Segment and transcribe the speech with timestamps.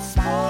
[0.00, 0.49] Talk.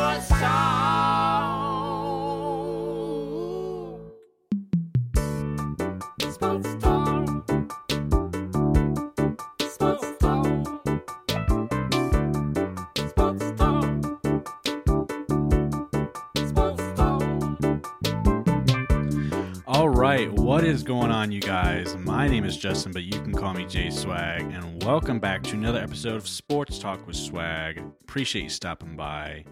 [20.11, 21.95] Right, what is going on, you guys?
[21.99, 25.55] My name is Justin, but you can call me Jay Swag, and welcome back to
[25.55, 27.79] another episode of Sports Talk with Swag.
[28.03, 29.45] Appreciate you stopping by,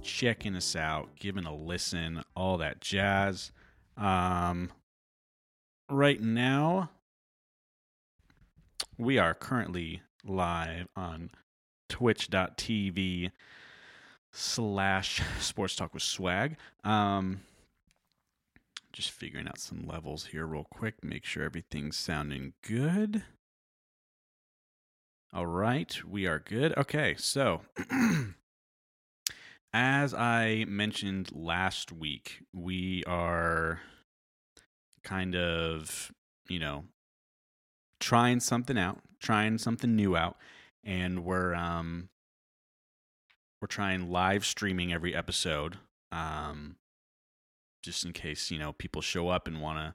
[0.00, 3.50] checking us out, giving a listen, all that jazz.
[3.96, 4.70] Um,
[5.90, 6.90] right now,
[8.96, 11.32] we are currently live on
[11.88, 13.32] twitch.tv
[14.30, 16.56] slash sports talk with swag.
[16.84, 17.40] Um,
[18.98, 23.22] just figuring out some levels here real quick make sure everything's sounding good.
[25.32, 26.76] All right we are good.
[26.76, 27.60] Okay so
[29.72, 33.80] as i mentioned last week we are
[35.04, 36.10] kind of
[36.48, 36.82] you know
[38.00, 40.36] trying something out trying something new out
[40.82, 42.08] and we're um
[43.60, 45.76] we're trying live streaming every episode
[46.10, 46.74] um
[47.88, 49.94] just in case you know people show up and want to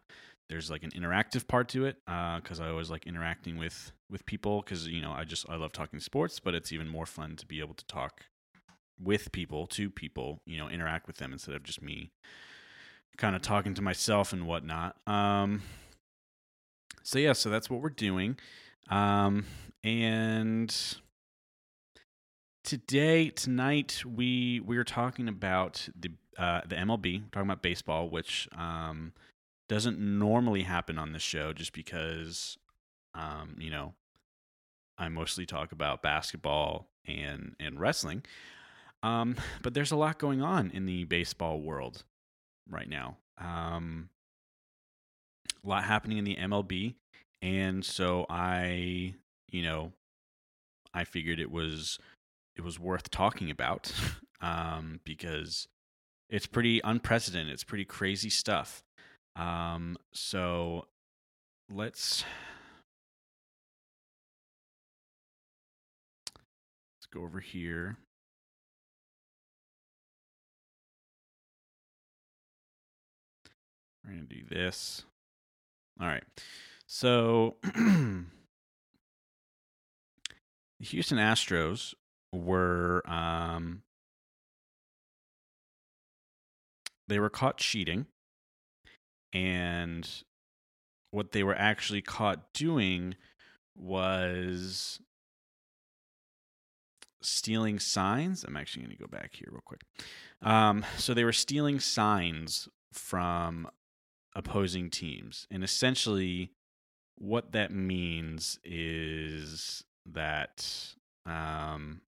[0.50, 1.98] there's like an interactive part to it
[2.42, 5.72] because i always like interacting with with people because you know i just i love
[5.72, 8.26] talking sports but it's even more fun to be able to talk
[9.00, 12.10] with people to people you know interact with them instead of just me
[13.16, 15.62] kind of talking to myself and whatnot um
[17.04, 18.36] so yeah so that's what we're doing
[18.90, 19.46] um
[19.84, 20.98] and
[22.64, 28.48] today tonight we we are talking about the uh, the MLB, talking about baseball, which
[28.58, 29.14] um,
[29.70, 32.58] doesn't normally happen on this show, just because
[33.16, 33.94] um, you know
[34.98, 38.24] I mostly talk about basketball and and wrestling.
[39.02, 42.04] Um, but there's a lot going on in the baseball world
[42.70, 43.18] right now.
[43.38, 44.10] Um,
[45.64, 46.96] a lot happening in the MLB,
[47.42, 49.16] and so I,
[49.52, 49.92] you know,
[50.94, 52.00] I figured it was
[52.56, 53.92] it was worth talking about
[54.42, 55.68] um, because
[56.34, 57.54] it's pretty unprecedented.
[57.54, 58.84] It's pretty crazy stuff.
[59.36, 60.88] Um, so
[61.72, 62.26] let's
[66.34, 67.98] let's go over here.
[74.04, 75.04] We're gonna do this.
[76.02, 76.24] All right.
[76.88, 78.26] So the
[80.80, 81.94] Houston Astros
[82.32, 83.84] were um,
[87.08, 88.06] they were caught cheating
[89.34, 90.08] and
[91.12, 93.16] what they were actually caught doing
[93.76, 95.00] was
[97.22, 98.44] stealing signs.
[98.44, 99.82] I'm actually going to go back here real quick.
[100.42, 103.68] Um, so they were stealing signs from
[104.36, 106.52] opposing teams and essentially
[107.16, 112.02] what that means is that um,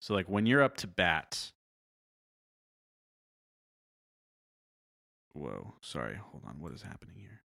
[0.00, 1.52] so like when you're up to bat
[5.34, 6.16] Whoa, sorry.
[6.16, 6.60] Hold on.
[6.60, 7.42] What is happening here?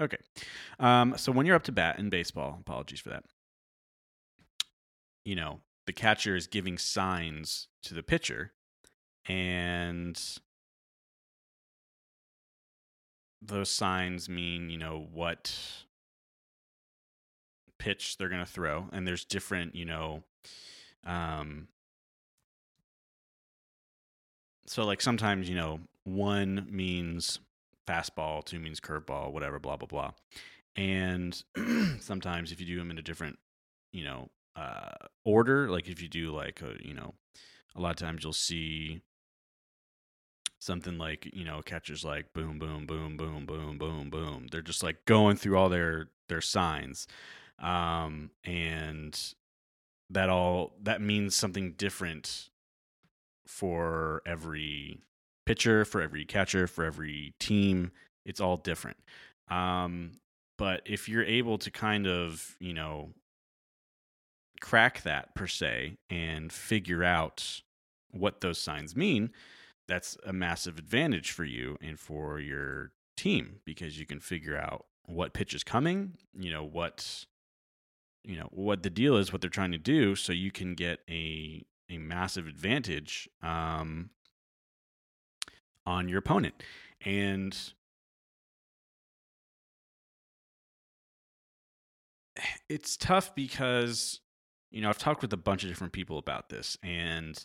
[0.00, 0.18] Okay.
[0.78, 3.24] Um, so when you're up to bat in baseball, apologies for that.
[5.24, 8.52] You know, the catcher is giving signs to the pitcher,
[9.26, 10.20] and
[13.40, 15.56] those signs mean, you know, what
[17.82, 20.22] pitch they're going to throw and there's different you know
[21.04, 21.66] um
[24.66, 27.40] so like sometimes you know one means
[27.86, 30.12] fastball two means curveball whatever blah blah blah.
[30.76, 31.42] And
[32.00, 33.38] sometimes if you do them in a different
[33.92, 34.94] you know uh
[35.24, 37.14] order like if you do like a, you know
[37.74, 39.00] a lot of times you'll see
[40.58, 44.46] something like you know catchers like boom boom boom boom boom boom boom.
[44.50, 47.06] They're just like going through all their their signs
[47.62, 49.18] um, and
[50.10, 52.50] that all that means something different
[53.46, 55.00] for every
[55.46, 57.92] pitcher, for every catcher, for every team.
[58.24, 58.98] It's all different.
[59.48, 60.12] Um,
[60.58, 63.10] but if you're able to kind of, you know,
[64.60, 67.62] crack that per se and figure out
[68.10, 69.30] what those signs mean,
[69.88, 74.86] that's a massive advantage for you and for your team because you can figure out
[75.06, 77.26] what pitch is coming, you know, what
[78.24, 81.00] you know what the deal is, what they're trying to do, so you can get
[81.08, 84.10] a a massive advantage um,
[85.84, 86.62] on your opponent.
[87.04, 87.56] And
[92.68, 94.20] it's tough because
[94.70, 97.44] you know I've talked with a bunch of different people about this, and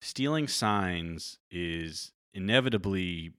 [0.00, 3.32] stealing signs is inevitably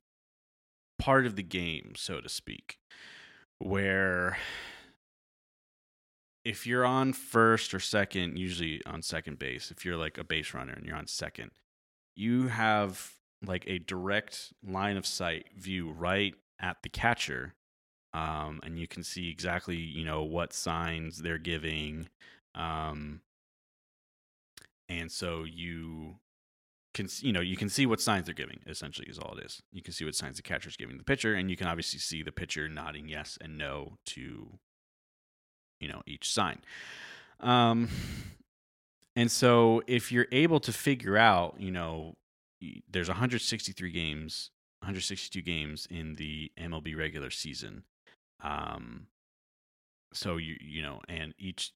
[0.99, 2.77] part of the game, so to speak,
[3.59, 4.37] where
[6.45, 10.53] if you're on first or second, usually on second base, if you're like a base
[10.53, 11.51] runner and you're on second,
[12.15, 13.13] you have
[13.45, 17.53] like a direct line of sight view right at the catcher.
[18.13, 22.09] Um, and you can see exactly, you know, what signs they're giving.
[22.53, 23.21] Um,
[24.87, 26.17] and so you
[26.93, 29.63] can, you know, you can see what signs they're giving, essentially, is all it is.
[29.71, 32.21] You can see what signs the catcher's giving the pitcher, and you can obviously see
[32.21, 34.59] the pitcher nodding yes and no to
[35.83, 36.59] you know each sign.
[37.39, 37.89] Um
[39.15, 42.15] and so if you're able to figure out you know
[42.89, 44.49] there's 163 games
[44.79, 47.83] 162 games in the MLB regular season.
[48.41, 49.07] Um
[50.13, 51.73] so you you know and each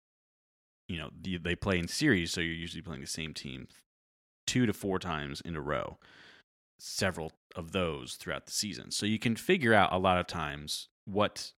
[0.88, 3.68] you know the, they play in series so you're usually playing the same team
[4.46, 5.98] two to four times in a row
[6.80, 8.92] several of those throughout the season.
[8.92, 11.54] So you can figure out a lot of times what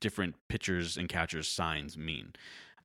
[0.00, 2.32] different pitchers and catchers signs mean.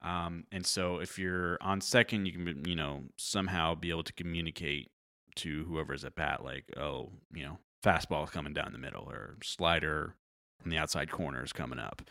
[0.01, 4.13] Um, and so if you're on second, you can you know somehow be able to
[4.13, 4.89] communicate
[5.35, 10.15] to whoever's at bat, like oh you know fastball coming down the middle or slider
[10.63, 12.01] on the outside corner is coming up.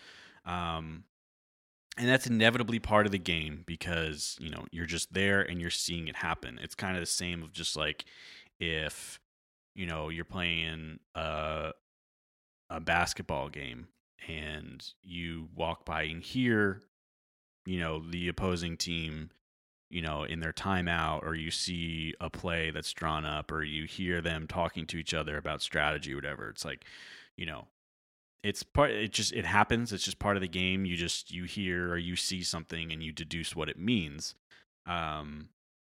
[0.44, 1.05] Um,
[1.96, 5.70] and that's inevitably part of the game because you know you're just there and you're
[5.70, 6.58] seeing it happen.
[6.62, 8.05] It's kind of the same of just like
[8.61, 9.20] if
[9.75, 11.73] you know you're playing a
[12.70, 13.88] a basketball game
[14.28, 16.82] and you walk by and hear
[17.67, 19.31] you know the opposing team
[19.90, 23.84] you know in their timeout or you see a play that's drawn up or you
[23.84, 26.84] hear them talking to each other about strategy whatever it's like
[27.37, 27.67] you know
[28.43, 31.44] it's part it just it happens it's just part of the game you just you
[31.44, 34.34] hear or you see something and you deduce what it means
[34.87, 35.49] um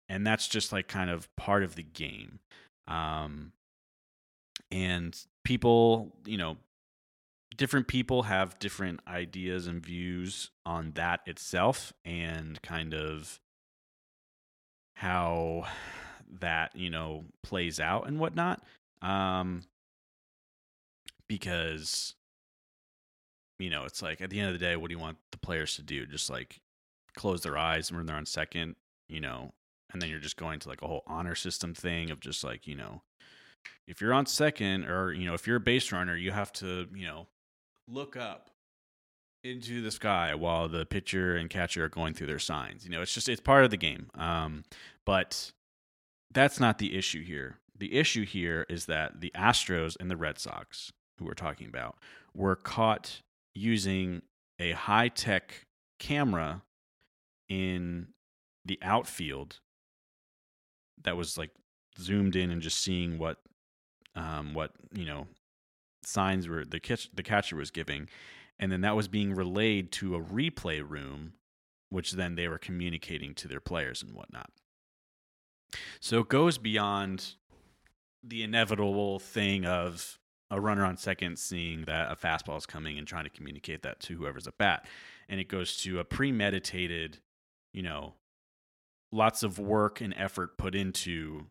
[0.09, 2.41] and that's just like kind of part of the game
[2.88, 3.53] um
[4.73, 6.56] and people you know
[7.56, 13.41] different people have different ideas and views on that itself and kind of
[14.94, 15.67] how
[16.41, 18.62] that you know plays out and whatnot
[19.02, 19.62] um
[21.26, 22.14] because
[23.58, 25.38] you know it's like at the end of the day what do you want the
[25.38, 26.06] players to do?
[26.06, 26.61] Just like
[27.17, 28.76] close their eyes when they're on second
[29.08, 29.53] you know
[29.93, 32.67] and then you're just going to like a whole honor system thing of just like
[32.67, 33.03] you know
[33.87, 36.87] if you're on second or you know if you're a base runner you have to
[36.94, 37.26] you know
[37.91, 38.51] look up
[39.43, 42.85] into the sky while the pitcher and catcher are going through their signs.
[42.85, 44.11] You know, it's just it's part of the game.
[44.15, 44.65] Um,
[45.05, 45.53] but
[46.33, 47.57] that's not the issue here.
[47.77, 51.97] The issue here is that the Astros and the Red Sox, who we're talking about,
[52.35, 53.23] were caught
[53.55, 54.23] using
[54.59, 55.67] a high tech
[55.99, 56.63] camera
[57.49, 58.09] in
[58.65, 59.61] the outfield
[61.03, 61.51] that was like
[61.99, 63.39] zoomed in and just seeing what
[64.15, 65.27] um what you know
[66.02, 68.08] signs were the catch, the catcher was giving
[68.58, 71.35] and then that was being relayed to a replay room
[71.88, 74.50] which then they were communicating to their players and whatnot.
[75.99, 77.35] So it goes beyond
[78.23, 80.19] the inevitable thing of
[80.50, 84.01] a runner on second seeing that a fastball is coming and trying to communicate that
[84.01, 84.86] to whoever's at bat.
[85.29, 87.19] And it goes to a premeditated
[87.72, 88.15] you know
[89.13, 91.46] lots of work and effort put into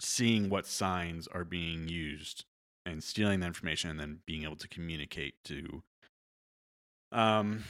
[0.00, 2.44] seeing what signs are being used
[2.86, 5.82] and stealing the information and then being able to communicate to
[7.12, 7.64] um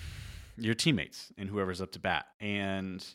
[0.56, 3.14] your teammates and whoever's up to bat and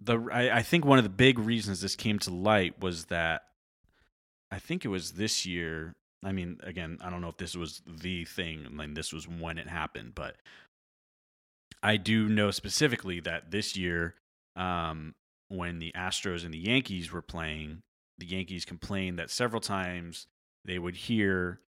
[0.00, 3.42] the I, I think one of the big reasons this came to light was that
[4.50, 5.94] I think it was this year.
[6.24, 9.28] I mean, again, I don't know if this was the thing, and then this was
[9.28, 10.36] when it happened, but
[11.82, 14.14] I do know specifically that this year,
[14.56, 15.14] um,
[15.48, 17.82] when the Astros and the Yankees were playing,
[18.18, 20.26] the Yankees complained that several times
[20.64, 21.60] they would hear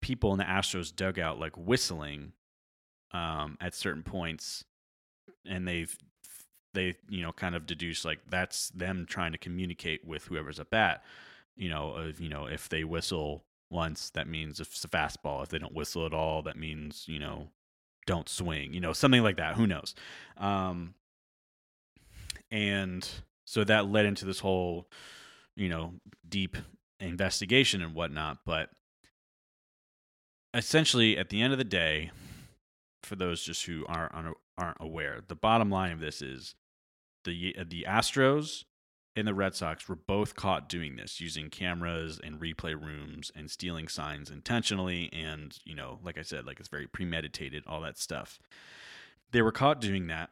[0.00, 2.32] people in the Astros dugout like whistling
[3.12, 4.64] um, at certain points,
[5.46, 5.96] and they've
[6.74, 10.70] they you know kind of deduce like that's them trying to communicate with whoever's at
[10.70, 11.02] bat.
[11.56, 15.42] You know, you know if they whistle once, that means it's a fastball.
[15.42, 17.48] If they don't whistle at all, that means you know
[18.06, 18.72] don't swing.
[18.72, 19.56] You know, something like that.
[19.56, 19.94] Who knows?
[20.36, 20.94] Um,
[22.50, 23.08] and
[23.44, 24.88] so that led into this whole
[25.58, 25.94] you know
[26.28, 26.56] deep
[27.00, 28.38] investigation and whatnot.
[28.46, 28.70] But
[30.54, 32.10] essentially, at the end of the day,
[33.02, 36.54] for those just who aren't aren't aware, the bottom line of this is
[37.24, 38.64] the uh, the Astros
[39.18, 43.50] and the Red Sox were both caught doing this, using cameras and replay rooms and
[43.50, 45.10] stealing signs intentionally.
[45.12, 48.38] And, you know, like I said, like it's very premeditated, all that stuff.
[49.32, 50.30] They were caught doing that.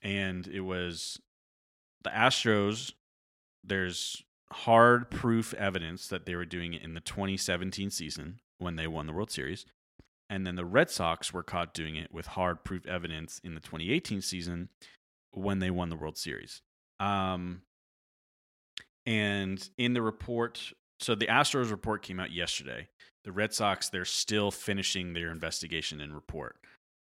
[0.00, 1.18] And it was
[2.04, 2.92] the Astros,
[3.64, 4.22] there's
[4.52, 9.06] hard proof evidence that they were doing it in the 2017 season when they won
[9.06, 9.66] the World Series.
[10.28, 13.60] And then the Red Sox were caught doing it with hard proof evidence in the
[13.60, 14.68] 2018 season
[15.32, 16.62] when they won the World Series.
[17.00, 17.62] Um,
[19.06, 22.88] and in the report, so the Astros report came out yesterday.
[23.24, 26.56] The Red Sox, they're still finishing their investigation and report.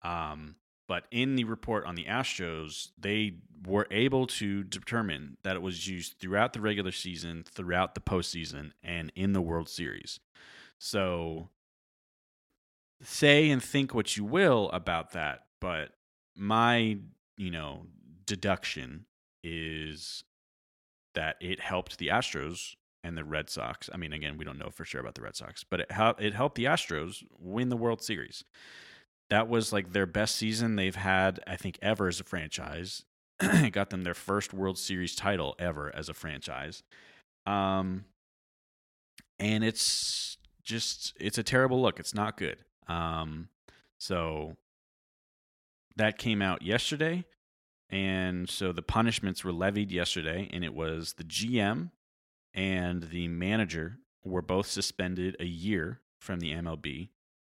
[0.04, 0.56] Um,
[0.88, 5.88] but in the report on the Astros, they were able to determine that it was
[5.88, 10.20] used throughout the regular season, throughout the postseason, and in the World Series.
[10.78, 11.50] So
[13.02, 15.92] say and think what you will about that, but
[16.36, 16.98] my,
[17.38, 17.88] you know,
[18.26, 19.06] deduction
[19.44, 20.24] is
[21.14, 23.90] that it helped the Astros and the Red Sox.
[23.94, 26.34] I mean, again, we don't know for sure about the Red Sox, but it, it
[26.34, 28.44] helped the Astros win the World Series.
[29.30, 33.04] That was like their best season they've had, I think, ever as a franchise.
[33.42, 36.84] it got them their first World Series title ever as a franchise.
[37.46, 38.06] Um,
[39.40, 42.00] and it's just, it's a terrible look.
[42.00, 42.58] It's not good.
[42.88, 43.50] Um,
[43.98, 44.56] so
[45.96, 47.26] that came out yesterday.
[47.90, 51.92] And so the punishments were levied yesterday, and it was the GM
[52.54, 57.10] and the manager were both suspended a year from the MLB.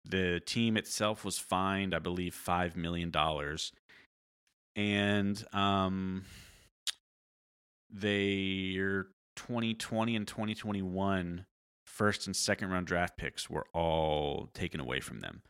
[0.05, 3.13] The team itself was fined, I believe, $5 million.
[4.77, 6.25] And um,
[7.91, 11.47] their 2020 and 2021
[11.85, 15.43] first and second round draft picks were all taken away from them.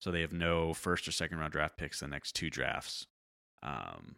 [0.00, 3.06] So they have no first or second round draft picks the next two drafts.
[3.62, 4.16] Um,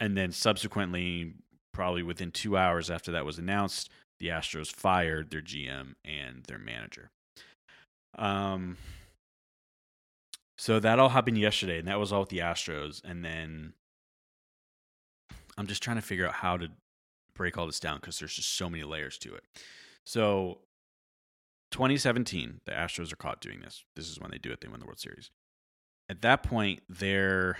[0.00, 1.34] and then subsequently,
[1.72, 6.58] probably within two hours after that was announced, the Astros fired their GM and their
[6.58, 7.10] manager.
[8.16, 8.76] Um,
[10.58, 13.02] so that all happened yesterday, and that was all with the Astros.
[13.04, 13.72] And then
[15.56, 16.68] I'm just trying to figure out how to
[17.34, 19.44] break all this down because there's just so many layers to it.
[20.04, 20.58] So
[21.70, 23.84] 2017, the Astros are caught doing this.
[23.96, 24.60] This is when they do it.
[24.60, 25.30] They win the World Series.
[26.08, 27.56] At that point, they're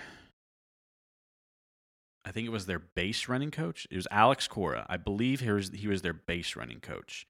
[2.25, 3.87] I think it was their base running coach.
[3.91, 4.87] It was Alex Cora.
[4.89, 7.27] I believe he was he was their base running coach.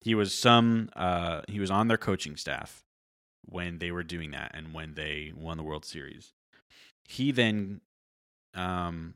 [0.00, 2.82] He was some uh, he was on their coaching staff
[3.44, 6.32] when they were doing that and when they won the World Series.
[7.08, 7.80] He then
[8.54, 9.14] um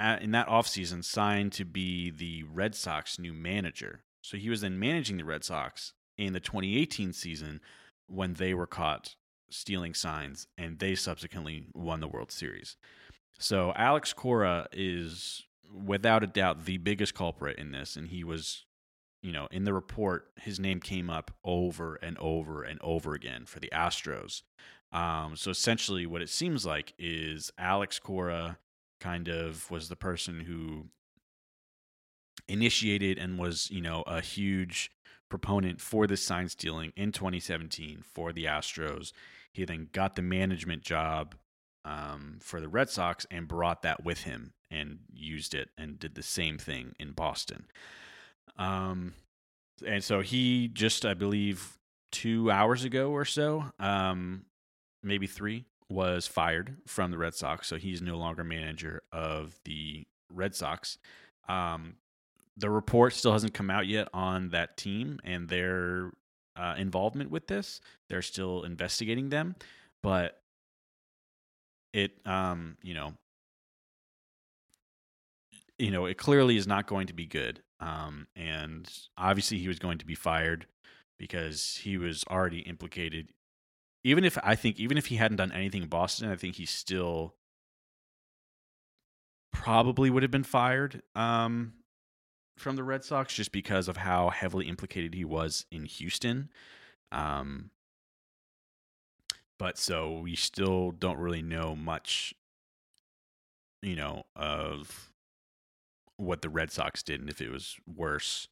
[0.00, 4.02] at, in that offseason signed to be the Red Sox new manager.
[4.22, 7.60] So he was then managing the Red Sox in the 2018 season
[8.06, 9.14] when they were caught
[9.50, 12.76] stealing signs and they subsequently won the World Series.
[13.38, 18.64] So Alex Cora is without a doubt the biggest culprit in this, and he was,
[19.22, 23.46] you know, in the report, his name came up over and over and over again
[23.46, 24.42] for the Astros.
[24.92, 28.58] Um, so essentially, what it seems like is Alex Cora
[29.00, 30.86] kind of was the person who
[32.48, 34.90] initiated and was, you know, a huge
[35.28, 39.12] proponent for this sign stealing in 2017 for the Astros.
[39.52, 41.36] He then got the management job
[41.84, 46.14] um, for the Red Sox and brought that with him and used it and did
[46.14, 47.66] the same thing in Boston.
[48.56, 49.14] Um,
[49.86, 51.78] and so he just, I believe,
[52.10, 54.44] two hours ago or so, um,
[55.02, 57.66] maybe three, was fired from the Red Sox.
[57.66, 60.98] So he's no longer manager of the Red Sox.
[61.48, 61.96] Um,
[62.56, 66.12] the report still hasn't come out yet on that team and their
[66.56, 67.80] uh, involvement with this.
[68.08, 69.56] They're still investigating them,
[70.02, 70.38] but
[71.92, 73.14] it, um, you know,
[75.78, 77.60] you know, it clearly is not going to be good.
[77.82, 80.66] Um, and obviously, he was going to be fired
[81.18, 83.28] because he was already implicated.
[84.04, 86.66] Even if I think, even if he hadn't done anything in Boston, I think he
[86.66, 87.34] still
[89.52, 91.72] probably would have been fired um,
[92.56, 96.50] from the Red Sox just because of how heavily implicated he was in Houston.
[97.10, 97.70] Um,
[99.58, 102.32] but so we still don't really know much,
[103.82, 105.11] you know, of
[106.22, 108.48] what the Red Sox did and if it was worse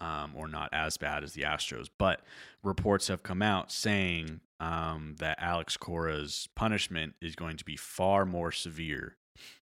[0.00, 1.88] um, or not as bad as the Astros.
[1.98, 2.20] But
[2.62, 8.26] reports have come out saying um, that Alex Cora's punishment is going to be far
[8.26, 9.16] more severe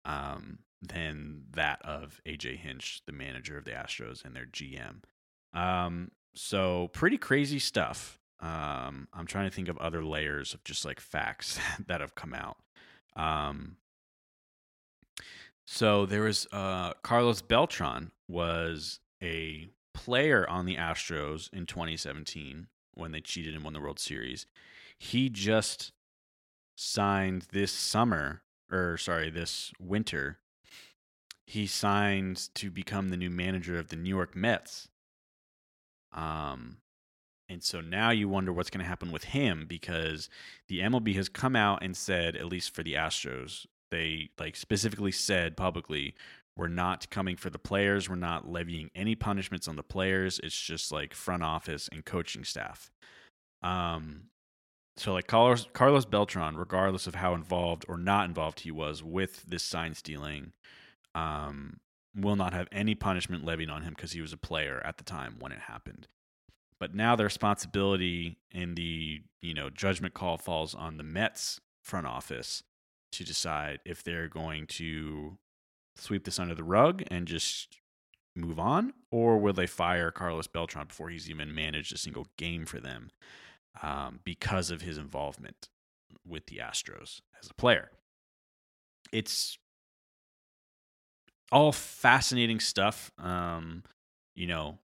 [0.05, 5.03] um, than that of AJ Hinch, the manager of the Astros and their GM.
[5.53, 8.19] Um, so pretty crazy stuff.
[8.41, 12.35] Um, I'm trying to think of other layers of just like facts that have come
[12.35, 12.57] out.
[13.17, 13.77] Um,
[15.67, 23.13] So there was uh, Carlos Beltran was a player on the Astros in 2017 when
[23.13, 24.47] they cheated and won the World Series.
[24.99, 25.93] He just
[26.77, 30.39] signed this summer, or sorry, this winter.
[31.47, 34.89] He signed to become the new manager of the New York Mets.
[36.13, 36.79] Um,
[37.49, 40.29] and so now you wonder what's going to happen with him because
[40.69, 45.13] the MLB has come out and said, at least for the Astros, they like specifically
[45.13, 46.15] said publicly,
[46.57, 48.09] we're not coming for the players.
[48.09, 50.41] We're not levying any punishments on the players.
[50.43, 52.91] It's just like front office and coaching staff.
[53.63, 54.25] Um,
[54.97, 59.45] so like Carlos Carlos Beltran, regardless of how involved or not involved he was with
[59.45, 60.53] this sign stealing,
[61.15, 61.79] um,
[62.17, 65.05] will not have any punishment levied on him because he was a player at the
[65.05, 66.09] time when it happened.
[66.81, 72.07] But now the responsibility and the you know judgment call falls on the Mets front
[72.07, 72.63] office
[73.15, 75.39] to decide if they're going to
[75.97, 77.79] sweep this under the rug and just
[78.37, 82.67] move on, or will they fire Carlos Beltran before he's even managed a single game
[82.67, 83.11] for them
[83.83, 85.69] um, because of his involvement
[86.27, 87.91] with the Astros as a player?
[89.13, 89.59] It's
[91.53, 93.13] all fascinating stuff.
[93.19, 93.85] Um,
[94.35, 94.79] you know,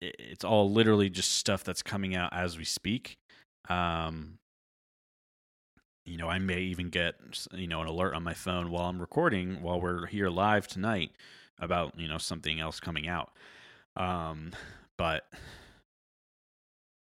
[0.00, 3.18] it's all literally just stuff that's coming out as we speak.
[3.68, 4.38] Um,
[6.10, 7.14] you know, I may even get
[7.52, 11.12] you know an alert on my phone while I'm recording while we're here live tonight
[11.58, 13.30] about you know something else coming out.
[13.96, 14.52] Um,
[14.98, 15.24] but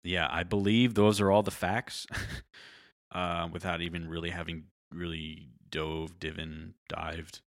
[0.02, 2.06] yeah, I believe those are all the facts.
[3.12, 7.40] uh, without even really having really dove, divin, dived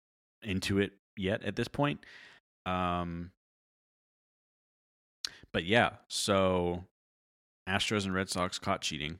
[0.43, 2.05] into it yet at this point.
[2.65, 3.31] Um,
[5.51, 6.86] but yeah, so
[7.67, 9.19] Astros and Red Sox caught cheating,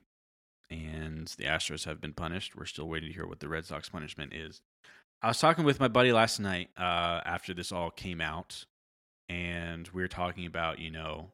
[0.72, 2.56] and the Astros have been punished.
[2.56, 4.62] We're still waiting to hear what the Red Sox punishment is.
[5.22, 8.64] I was talking with my buddy last night uh, after this all came out,
[9.28, 11.30] and we were talking about, you know,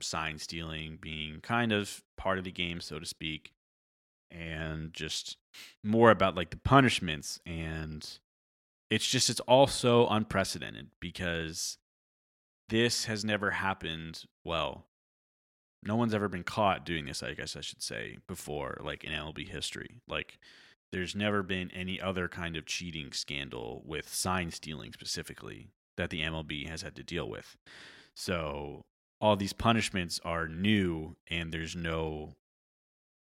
[0.00, 3.52] sign stealing being kind of part of the game, so to speak,
[4.30, 5.36] and just
[5.82, 7.40] more about like the punishments.
[7.44, 8.08] And
[8.90, 11.78] it's just, it's all so unprecedented because
[12.68, 14.24] this has never happened.
[14.44, 14.86] Well,
[15.82, 19.12] no one's ever been caught doing this, I guess I should say, before, like in
[19.12, 20.00] MLB history.
[20.06, 20.38] Like,
[20.92, 26.22] there's never been any other kind of cheating scandal with sign stealing specifically that the
[26.22, 27.56] MLB has had to deal with.
[28.14, 28.82] So,
[29.20, 32.34] all these punishments are new and there's no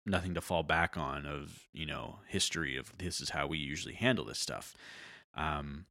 [0.09, 3.95] nothing to fall back on of, you know, history of this is how we usually
[3.95, 4.75] handle this stuff.
[5.35, 5.87] Um,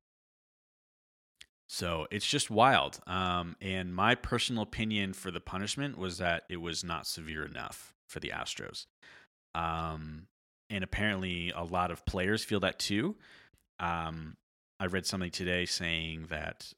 [1.68, 3.00] so it's just wild.
[3.08, 7.94] Um, and my personal opinion for the punishment was that it was not severe enough
[8.08, 8.86] for the Astros.
[9.56, 10.28] Um,
[10.70, 13.16] and apparently, a lot of players feel that too.
[13.80, 14.38] Um,
[14.80, 16.74] I read something today saying that,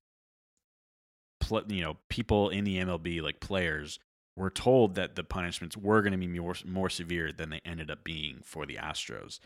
[1.39, 3.99] pl- you know, people in the MLB, like players,
[4.35, 7.89] were told that the punishments were going to be more more severe than they ended
[7.89, 9.39] up being for the Astros,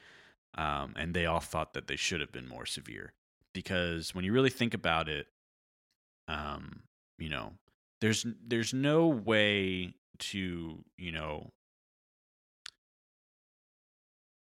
[0.56, 3.14] um, and they all thought that they should have been more severe
[3.54, 5.28] because when you really think about it,
[6.28, 6.84] um,
[7.18, 7.54] you know,
[8.00, 11.52] there's there's no way to you know,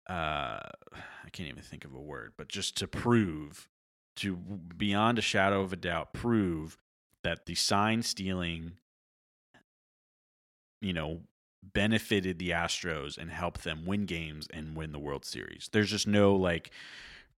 [0.09, 0.59] uh,
[0.93, 3.67] I can't even think of a word, but just to prove,
[4.17, 6.77] to beyond a shadow of a doubt, prove
[7.23, 8.73] that the sign stealing,
[10.81, 11.21] you know,
[11.73, 15.69] benefited the Astros and helped them win games and win the World Series.
[15.71, 16.71] There's just no like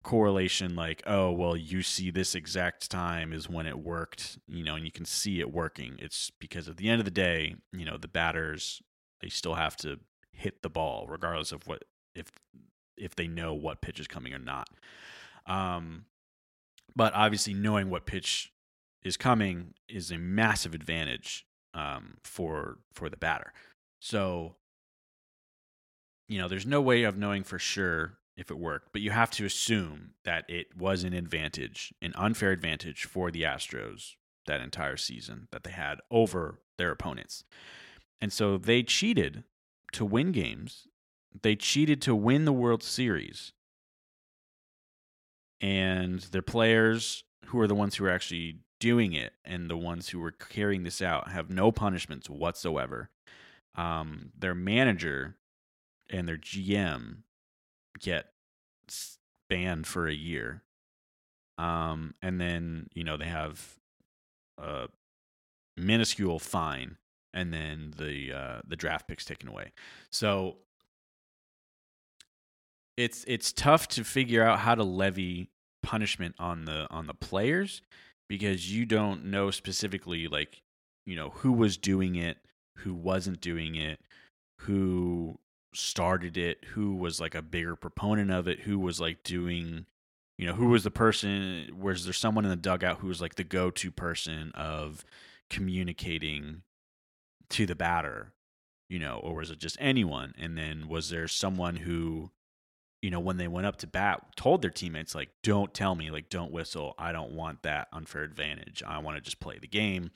[0.01, 4.75] correlation like oh well you see this exact time is when it worked you know
[4.75, 5.97] and you can see it working.
[5.99, 8.81] It's because at the end of the day you know the batters
[9.21, 9.99] they still have to
[10.31, 11.83] hit the ball regardless of what
[12.15, 12.31] if
[12.97, 14.69] if they know what pitch is coming or not.
[15.45, 16.05] Um
[16.95, 18.53] but obviously knowing what pitch
[19.03, 23.51] is coming is a massive advantage um for for the batter.
[23.99, 24.55] So
[26.29, 29.29] you know there's no way of knowing for sure if it worked, but you have
[29.31, 34.15] to assume that it was an advantage, an unfair advantage for the Astros
[34.47, 37.43] that entire season that they had over their opponents.
[38.21, 39.43] And so they cheated
[39.91, 40.87] to win games.
[41.41, 43.51] They cheated to win the World Series.
[45.59, 50.09] And their players, who are the ones who are actually doing it and the ones
[50.09, 53.09] who were carrying this out, have no punishments whatsoever.
[53.75, 55.35] Um, their manager
[56.09, 57.23] and their GM
[57.99, 58.27] get
[59.49, 60.63] banned for a year.
[61.57, 63.77] Um, and then, you know, they have
[64.57, 64.87] a
[65.77, 66.97] minuscule fine
[67.33, 69.71] and then the uh, the draft picks taken away.
[70.11, 70.57] So
[72.97, 75.49] it's it's tough to figure out how to levy
[75.83, 77.81] punishment on the on the players
[78.27, 80.61] because you don't know specifically like
[81.05, 82.37] you know who was doing it,
[82.77, 83.99] who wasn't doing it,
[84.61, 85.37] who
[85.73, 89.85] started it, who was like a bigger proponent of it, who was like doing
[90.37, 93.35] you know, who was the person was there someone in the dugout who was like
[93.35, 95.03] the go-to person of
[95.49, 96.61] communicating
[97.49, 98.31] to the batter,
[98.87, 100.33] you know, or was it just anyone?
[100.37, 102.31] And then was there someone who
[103.01, 106.11] you know, when they went up to bat, told their teammates, like, don't tell me,
[106.11, 106.95] like, don't whistle.
[106.97, 108.83] I don't want that unfair advantage.
[108.85, 110.11] I want to just play the game.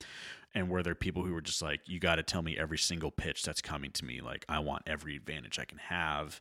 [0.55, 3.09] And were there people who were just like, you got to tell me every single
[3.09, 4.21] pitch that's coming to me?
[4.21, 6.39] Like, I want every advantage I can have.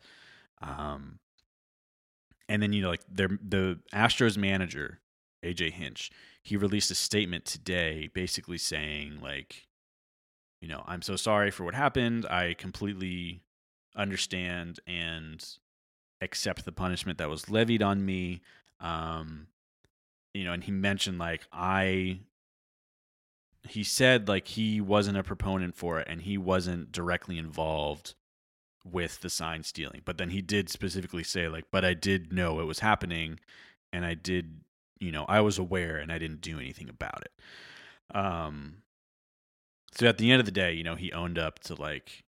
[0.61, 1.19] Um,
[2.49, 5.01] and then, you know, like, the Astros manager,
[5.43, 6.11] AJ Hinch,
[6.43, 9.67] he released a statement today basically saying, like,
[10.61, 12.27] you know, I'm so sorry for what happened.
[12.27, 13.43] I completely
[13.97, 15.45] understand and
[16.21, 18.43] accept the punishment that was levied on me.
[18.81, 19.49] Um,
[20.35, 22.21] you know, and he mentioned like I
[23.69, 28.15] he said like he wasn't a proponent for it and he wasn't directly involved
[28.85, 30.03] with the sign stealing.
[30.05, 33.39] But then he did specifically say like, but I did know it was happening
[33.93, 34.61] and I did,
[34.99, 38.17] you know, I was aware and I didn't do anything about it.
[38.17, 38.83] Um
[39.95, 42.25] so at the end of the day, you know, he owned up to like,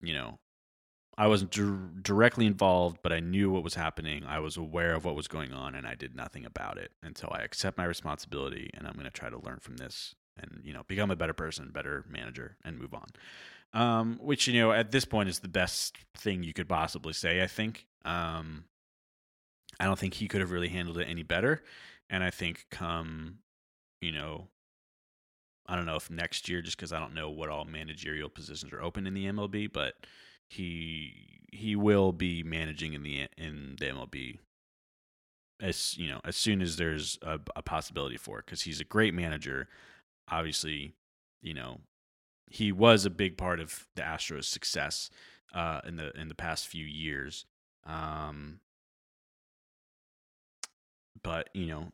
[0.00, 0.38] you know,
[1.20, 4.24] I wasn't dir- directly involved, but I knew what was happening.
[4.24, 7.28] I was aware of what was going on, and I did nothing about it until
[7.30, 8.70] I accept my responsibility.
[8.72, 11.32] And I'm going to try to learn from this, and you know, become a better
[11.32, 13.08] person, better manager, and move on.
[13.72, 17.42] Um, which you know, at this point, is the best thing you could possibly say.
[17.42, 17.86] I think.
[18.04, 18.64] Um,
[19.78, 21.62] I don't think he could have really handled it any better,
[22.10, 23.38] and I think come,
[24.02, 24.48] you know,
[25.66, 28.72] I don't know if next year, just because I don't know what all managerial positions
[28.72, 29.94] are open in the MLB, but
[30.48, 34.38] he he will be managing in the in the MLB
[35.60, 38.84] as you know as soon as there's a, a possibility for it because he's a
[38.84, 39.68] great manager.
[40.30, 40.94] Obviously,
[41.42, 41.80] you know
[42.50, 45.10] he was a big part of the Astros' success
[45.54, 47.46] uh, in the in the past few years.
[47.86, 48.60] Um,
[51.22, 51.92] but you know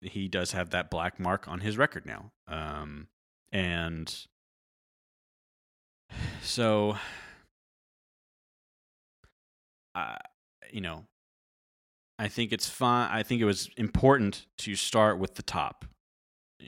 [0.00, 3.06] he does have that black mark on his record now, um,
[3.52, 4.26] and
[6.42, 6.96] so
[9.94, 10.16] uh,
[10.70, 11.04] you know
[12.18, 15.84] i think it's fine i think it was important to start with the top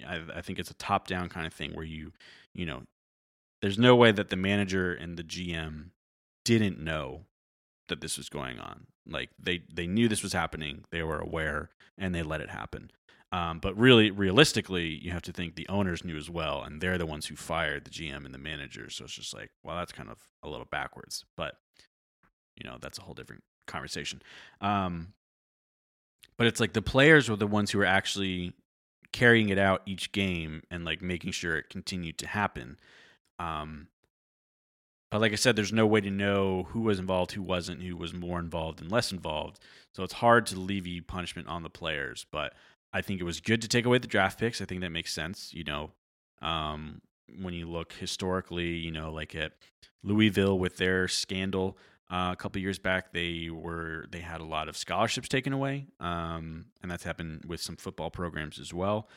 [0.06, 2.12] I, I think it's a top down kind of thing where you
[2.54, 2.82] you know
[3.62, 5.90] there's no way that the manager and the gm
[6.44, 7.22] didn't know
[7.88, 11.70] that this was going on like they they knew this was happening they were aware
[11.98, 12.90] and they let it happen
[13.34, 16.98] um, but really, realistically, you have to think the owners knew as well, and they're
[16.98, 18.88] the ones who fired the GM and the manager.
[18.90, 21.24] So it's just like, well, that's kind of a little backwards.
[21.36, 21.56] But
[22.54, 24.22] you know, that's a whole different conversation.
[24.60, 25.14] Um,
[26.36, 28.52] but it's like the players were the ones who were actually
[29.14, 32.76] carrying it out each game and like making sure it continued to happen.
[33.38, 33.86] Um,
[35.08, 37.96] but like I said, there's no way to know who was involved, who wasn't, who
[37.96, 39.60] was more involved and less involved.
[39.94, 42.26] So it's hard to levy punishment on the players.
[42.32, 42.54] But
[42.92, 44.60] I think it was good to take away the draft picks.
[44.60, 45.54] I think that makes sense.
[45.54, 45.92] You know,
[46.42, 47.00] um,
[47.40, 49.52] when you look historically, you know, like at
[50.02, 51.78] Louisville with their scandal
[52.10, 55.86] uh, a couple years back, they were they had a lot of scholarships taken away,
[56.00, 59.08] um, and that's happened with some football programs as well.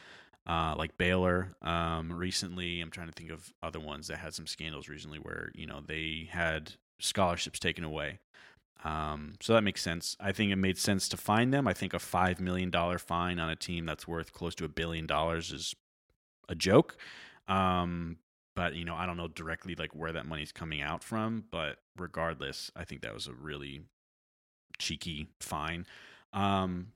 [0.47, 4.47] Uh, like Baylor um, recently, I'm trying to think of other ones that had some
[4.47, 8.19] scandals recently where you know they had scholarships taken away.
[8.83, 10.15] Um, so that makes sense.
[10.19, 11.67] I think it made sense to fine them.
[11.67, 14.69] I think a five million dollar fine on a team that's worth close to a
[14.69, 15.75] billion dollars is
[16.47, 16.95] a joke.
[17.49, 18.17] Um,
[18.55, 21.43] but you know, I don't know directly like where that money's coming out from.
[21.51, 23.81] But regardless, I think that was a really
[24.77, 25.85] cheeky fine.
[26.33, 26.87] Um,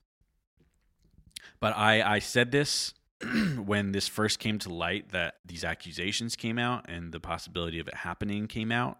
[1.59, 2.93] but I I said this
[3.65, 7.87] when this first came to light that these accusations came out and the possibility of
[7.87, 8.99] it happening came out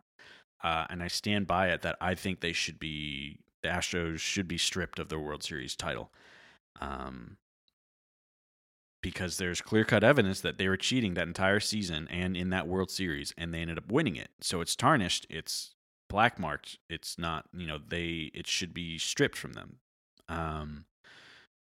[0.64, 4.48] uh, and I stand by it that I think they should be the Astros should
[4.48, 6.12] be stripped of their World Series title,
[6.80, 7.38] um,
[9.02, 12.68] because there's clear cut evidence that they were cheating that entire season and in that
[12.68, 14.30] World Series, and they ended up winning it.
[14.40, 15.26] So it's tarnished.
[15.30, 15.76] It's
[16.12, 16.78] black marked.
[16.90, 17.46] It's not.
[17.54, 18.32] You know they.
[18.34, 19.78] It should be stripped from them.
[20.30, 20.86] Um,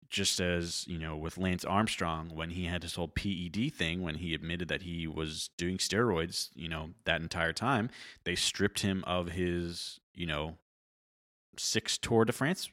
[0.09, 4.15] just as you know with Lance Armstrong when he had his whole PED thing when
[4.15, 7.89] he admitted that he was doing steroids you know that entire time
[8.23, 10.55] they stripped him of his you know
[11.57, 12.69] six Tour de France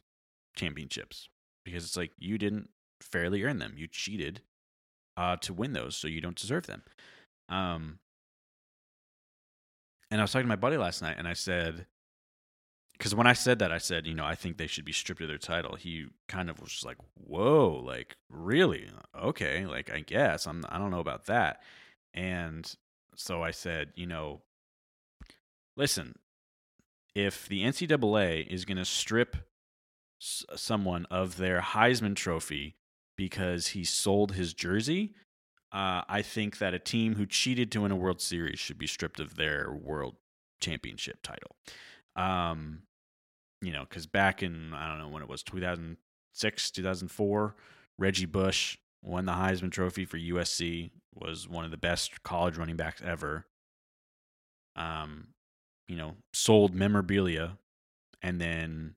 [0.54, 1.28] championships
[1.64, 2.68] because it's like you didn't
[3.00, 4.42] fairly earn them you cheated
[5.16, 6.82] uh, to win those so you don't deserve them
[7.48, 7.98] um
[10.12, 11.86] and I was talking to my buddy last night and I said
[12.98, 15.20] because when I said that, I said, you know, I think they should be stripped
[15.22, 15.74] of their title.
[15.74, 18.88] He kind of was just like, whoa, like really?
[19.20, 20.64] Okay, like I guess I'm.
[20.68, 21.62] I don't know about that.
[22.14, 22.72] And
[23.16, 24.42] so I said, you know,
[25.76, 26.14] listen,
[27.14, 29.36] if the NCAA is going to strip
[30.20, 32.76] s- someone of their Heisman Trophy
[33.16, 35.14] because he sold his jersey,
[35.72, 38.86] uh, I think that a team who cheated to win a World Series should be
[38.86, 40.16] stripped of their World
[40.60, 41.56] Championship title.
[42.14, 42.82] Um,
[43.62, 47.56] you know, because back in I don't know when it was 2006, 2004,
[47.98, 50.90] Reggie Bush won the Heisman Trophy for USC.
[51.14, 53.46] Was one of the best college running backs ever.
[54.76, 55.28] Um,
[55.88, 57.58] you know, sold memorabilia,
[58.22, 58.94] and then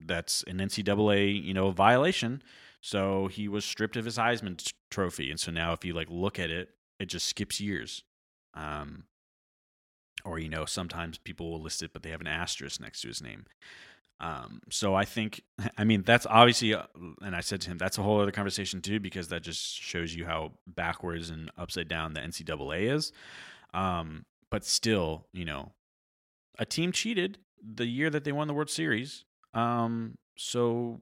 [0.00, 2.42] that's an NCAA you know violation.
[2.86, 6.06] So he was stripped of his Heisman t- trophy, and so now if you like
[6.08, 6.68] look at it,
[7.00, 8.04] it just skips years.
[8.54, 9.06] Um,
[10.24, 13.08] or you know, sometimes people will list it, but they have an asterisk next to
[13.08, 13.46] his name.
[14.20, 15.42] Um, so I think,
[15.76, 16.84] I mean, that's obviously, uh,
[17.22, 20.14] and I said to him, that's a whole other conversation too, because that just shows
[20.14, 23.10] you how backwards and upside down the NCAA is.
[23.74, 25.72] Um, but still, you know,
[26.56, 29.24] a team cheated the year that they won the World Series.
[29.54, 31.00] Um, so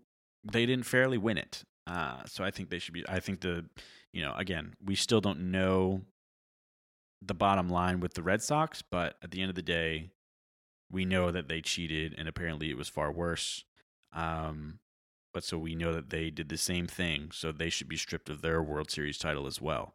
[0.50, 1.62] they didn't fairly win it.
[1.86, 3.04] Uh, so I think they should be.
[3.08, 3.64] I think the,
[4.12, 6.02] you know, again, we still don't know
[7.20, 10.10] the bottom line with the Red Sox, but at the end of the day,
[10.90, 13.64] we know that they cheated, and apparently it was far worse.
[14.12, 14.78] Um,
[15.32, 18.28] but so we know that they did the same thing, so they should be stripped
[18.28, 19.94] of their World Series title as well.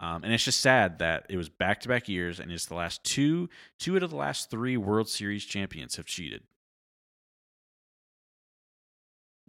[0.00, 2.74] Um, and it's just sad that it was back to back years, and it's the
[2.74, 3.48] last two
[3.78, 6.42] two out of the last three World Series champions have cheated.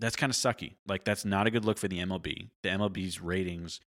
[0.01, 0.73] That's kind of sucky.
[0.87, 2.49] Like that's not a good look for the MLB.
[2.63, 3.79] The MLB's ratings,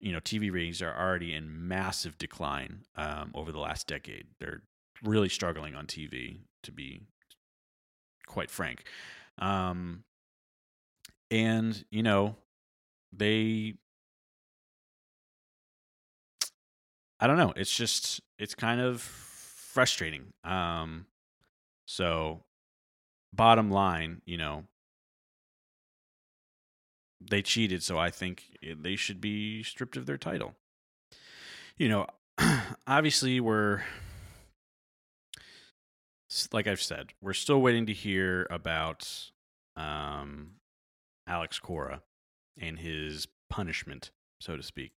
[0.00, 4.26] you know, TV ratings are already in massive decline um, over the last decade.
[4.40, 4.62] They're
[5.02, 7.02] really struggling on TV, to be
[8.26, 8.84] quite frank.
[9.38, 10.02] Um,
[11.30, 12.36] and you know,
[13.12, 13.74] they
[17.20, 17.52] I don't know.
[17.56, 20.32] It's just it's kind of frustrating.
[20.42, 21.06] Um
[21.86, 22.42] so
[23.32, 24.64] bottom line, you know,
[27.28, 30.54] they cheated, so I think they should be stripped of their title.
[31.76, 32.06] You know,
[32.86, 33.82] obviously we're
[36.52, 39.30] like I've said, we're still waiting to hear about
[39.76, 40.52] um
[41.26, 42.02] Alex Cora
[42.58, 44.10] and his punishment,
[44.40, 44.92] so to speak.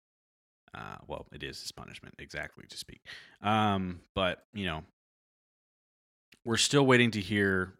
[0.73, 3.01] Uh, well, it is his punishment, exactly to speak.
[3.41, 4.83] Um, but you know,
[6.43, 7.75] we're still waiting to hear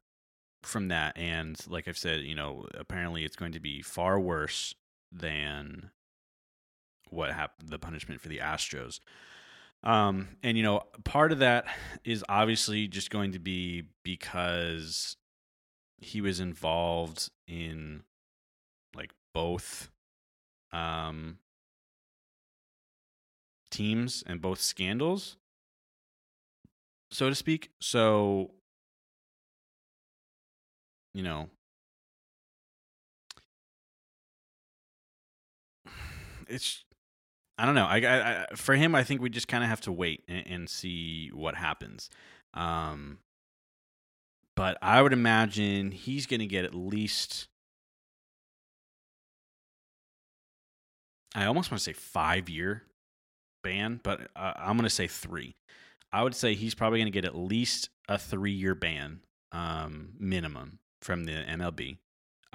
[0.66, 4.76] from that, and like I've said, you know, apparently it's going to be far worse
[5.12, 5.92] than
[7.10, 9.00] what happened, the punishment for the Astros.
[9.84, 11.66] Um, and you know, part of that
[12.04, 15.18] is obviously just going to be because
[15.98, 18.04] he was involved in
[18.96, 19.90] like both
[20.72, 21.38] um
[23.72, 25.38] teams and both scandals
[27.12, 28.52] so to speak so
[31.16, 31.48] you know
[36.48, 36.84] it's
[37.58, 39.80] i don't know i, I, I for him i think we just kind of have
[39.82, 42.10] to wait and, and see what happens.
[42.54, 43.20] Um
[44.58, 47.48] but i would imagine he's going to get at least
[51.34, 52.84] i almost want to say five year
[53.64, 55.56] ban but uh, i'm going to say three.
[56.12, 59.22] I would say he's probably going to get at least a three year ban
[59.54, 61.98] um minimum from the mlb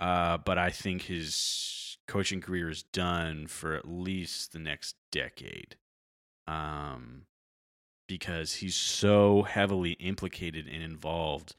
[0.00, 5.76] uh, but I think his coaching career is done for at least the next decade.
[6.46, 7.26] Um,
[8.08, 11.54] because he's so heavily implicated and involved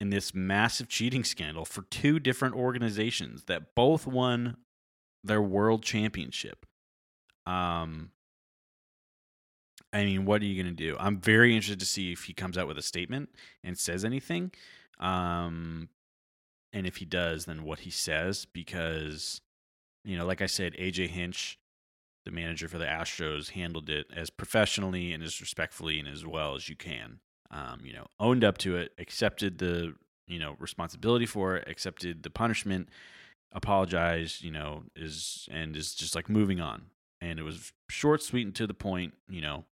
[0.00, 4.58] in this massive cheating scandal for two different organizations that both won
[5.24, 6.66] their world championship.
[7.46, 8.10] Um,
[9.92, 10.96] I mean, what are you going to do?
[11.00, 13.30] I'm very interested to see if he comes out with a statement
[13.64, 14.52] and says anything.
[15.00, 15.88] Um,
[16.72, 19.40] and if he does, then what he says, because,
[20.04, 21.58] you know, like I said, AJ Hinch,
[22.24, 26.54] the manager for the Astros, handled it as professionally and as respectfully and as well
[26.54, 27.20] as you can.
[27.50, 29.94] Um, you know, owned up to it, accepted the,
[30.26, 32.88] you know, responsibility for it, accepted the punishment,
[33.52, 36.84] apologized, you know, is and is just like moving on.
[37.20, 39.64] And it was short, sweet, and to the point, you know.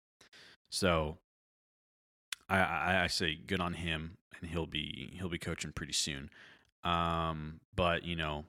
[0.71, 1.17] So
[2.49, 6.31] I, I, I say good on him, and he'll be he'll be coaching pretty soon.
[6.85, 8.45] Um, but you know,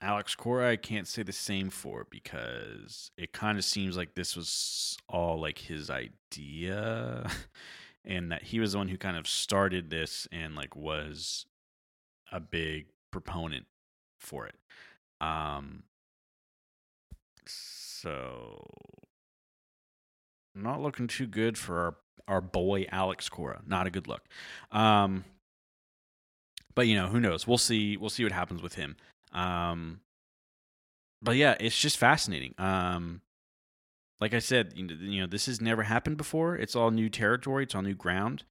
[0.00, 4.36] Alex Cora, I can't say the same for because it kind of seems like this
[4.36, 7.30] was all like his idea,
[8.04, 11.46] and that he was the one who kind of started this and like was
[12.32, 13.66] a big proponent
[14.18, 14.56] for it.
[15.20, 15.84] Um,
[17.46, 18.66] so
[20.54, 21.94] not looking too good for our
[22.28, 23.62] our boy Alex Cora.
[23.66, 24.22] Not a good look.
[24.70, 25.24] Um,
[26.74, 27.46] but you know who knows?
[27.46, 27.96] We'll see.
[27.96, 28.96] We'll see what happens with him.
[29.32, 30.00] Um,
[31.22, 32.54] but yeah, it's just fascinating.
[32.58, 33.20] Um,
[34.20, 36.56] like I said, you know, this has never happened before.
[36.56, 37.64] It's all new territory.
[37.64, 38.44] It's all new ground.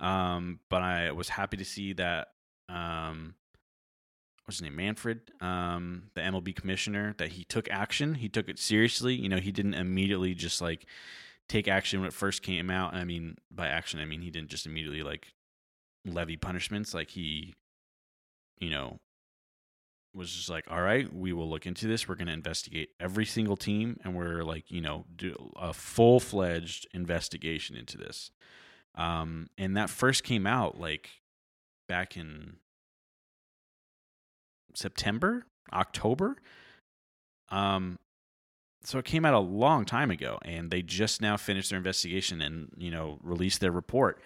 [0.00, 2.28] Um, but I was happy to see that.
[2.68, 3.34] Um,
[4.44, 4.76] what's his name?
[4.76, 8.14] Manfred, um, the MLB commissioner, that he took action.
[8.14, 9.14] He took it seriously.
[9.14, 10.86] You know, he didn't immediately just like
[11.48, 12.94] take action when it first came out.
[12.94, 15.32] I mean, by action, I mean he didn't just immediately like
[16.04, 16.94] levy punishments.
[16.94, 17.54] Like he,
[18.58, 18.98] you know,
[20.14, 22.08] was just like, all right, we will look into this.
[22.08, 26.20] We're going to investigate every single team, and we're like, you know, do a full
[26.20, 28.30] fledged investigation into this.
[28.94, 31.10] Um, and that first came out like
[31.86, 32.54] back in
[34.74, 36.36] September, October.
[37.50, 37.98] Um,
[38.84, 42.40] so it came out a long time ago, and they just now finished their investigation
[42.40, 44.20] and you know released their report.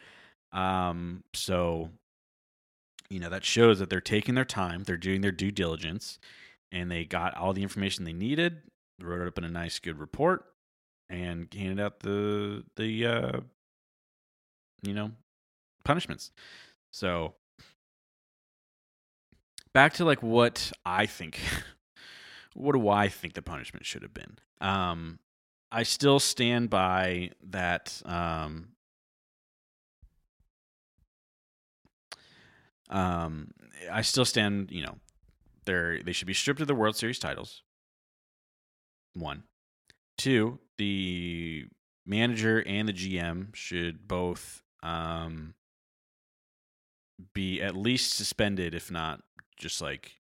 [0.52, 1.90] Um, so
[3.10, 6.18] you know that shows that they're taking their time, they're doing their due diligence,
[6.72, 8.62] and they got all the information they needed,
[9.00, 10.44] wrote it up in a nice, good report,
[11.08, 13.40] and handed out the the uh,
[14.82, 15.10] you know
[15.84, 16.30] punishments.
[16.92, 17.34] So
[19.72, 21.40] back to like what I think.
[22.54, 24.38] what do I think the punishment should have been?
[24.60, 25.18] Um,
[25.72, 28.00] I still stand by that.
[28.04, 28.70] Um,
[32.90, 33.52] um,
[33.90, 34.70] I still stand.
[34.70, 34.98] You know,
[35.64, 37.62] they they should be stripped of the World Series titles.
[39.14, 39.44] One,
[40.18, 40.58] two.
[40.78, 41.66] The
[42.06, 45.54] manager and the GM should both um,
[47.34, 49.22] be at least suspended, if not
[49.56, 50.20] just like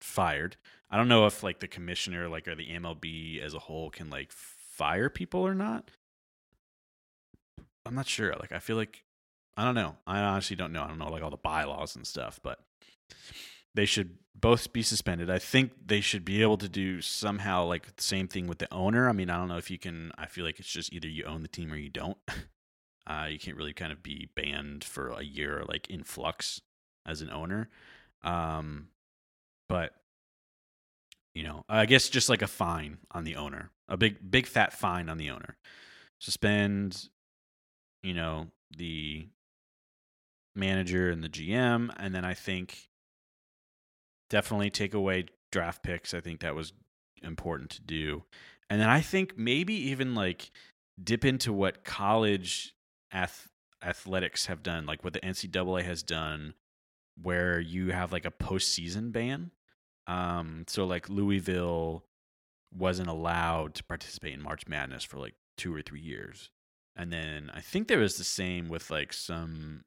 [0.00, 0.56] fired.
[0.90, 4.10] I don't know if like the commissioner, like or the MLB as a whole, can
[4.10, 5.90] like fire people or not.
[7.84, 8.34] I'm not sure.
[8.40, 9.04] Like I feel like
[9.56, 9.96] I don't know.
[10.06, 10.82] I honestly don't know.
[10.82, 12.58] I don't know like all the bylaws and stuff, but
[13.74, 15.30] they should both be suspended.
[15.30, 18.72] I think they should be able to do somehow like the same thing with the
[18.72, 19.08] owner.
[19.08, 20.12] I mean, I don't know if you can.
[20.18, 22.18] I feel like it's just either you own the team or you don't.
[23.08, 26.60] Uh, you can't really kind of be banned for a year like in flux
[27.06, 27.68] as an owner.
[28.24, 28.88] Um,
[29.68, 29.92] but
[31.32, 34.72] you know, I guess just like a fine on the owner, a big big fat
[34.72, 35.56] fine on the owner.
[36.18, 37.08] Suspend,
[38.02, 39.28] you know, the
[40.56, 42.88] manager and the GM, and then I think
[44.30, 46.14] definitely take away draft picks.
[46.14, 46.72] I think that was
[47.22, 48.24] important to do.
[48.68, 50.50] And then I think maybe even like
[51.02, 52.74] dip into what college
[53.12, 53.50] ath-
[53.82, 56.54] athletics have done, like what the NCAA has done,
[57.20, 59.52] where you have like a postseason ban.
[60.06, 62.04] Um, so like Louisville
[62.76, 66.50] wasn't allowed to participate in March Madness for like two or three years.
[66.96, 69.84] And then I think there was the same with like some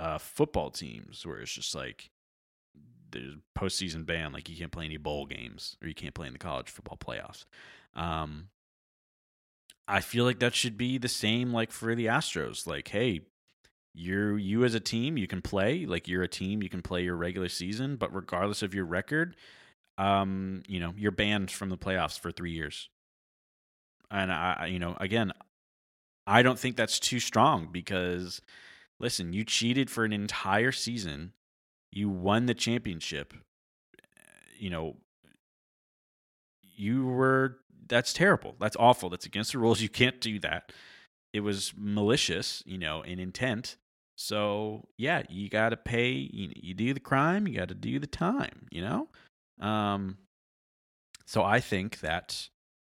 [0.00, 2.10] uh, football teams where it's just like
[3.12, 6.32] there's postseason ban, like you can't play any bowl games or you can't play in
[6.32, 7.44] the college football playoffs.
[7.94, 8.48] Um,
[9.86, 12.66] I feel like that should be the same like for the Astros.
[12.66, 13.20] Like, hey,
[13.92, 15.84] you're you as a team, you can play.
[15.84, 19.36] Like you're a team, you can play your regular season, but regardless of your record,
[19.98, 22.88] um, you know, you're banned from the playoffs for three years.
[24.10, 25.32] And I, you know, again,
[26.26, 28.40] I don't think that's too strong because,
[29.00, 31.32] listen, you cheated for an entire season,
[31.90, 33.34] you won the championship.
[34.58, 34.96] You know,
[36.62, 37.58] you were
[37.88, 38.54] that's terrible.
[38.60, 39.10] That's awful.
[39.10, 39.80] That's against the rules.
[39.80, 40.72] You can't do that.
[41.32, 43.76] It was malicious, you know, in intent.
[44.16, 46.10] So yeah, you got to pay.
[46.10, 48.66] You, you do the crime, you got to do the time.
[48.70, 49.08] You know.
[49.66, 50.18] Um.
[51.26, 52.48] So I think that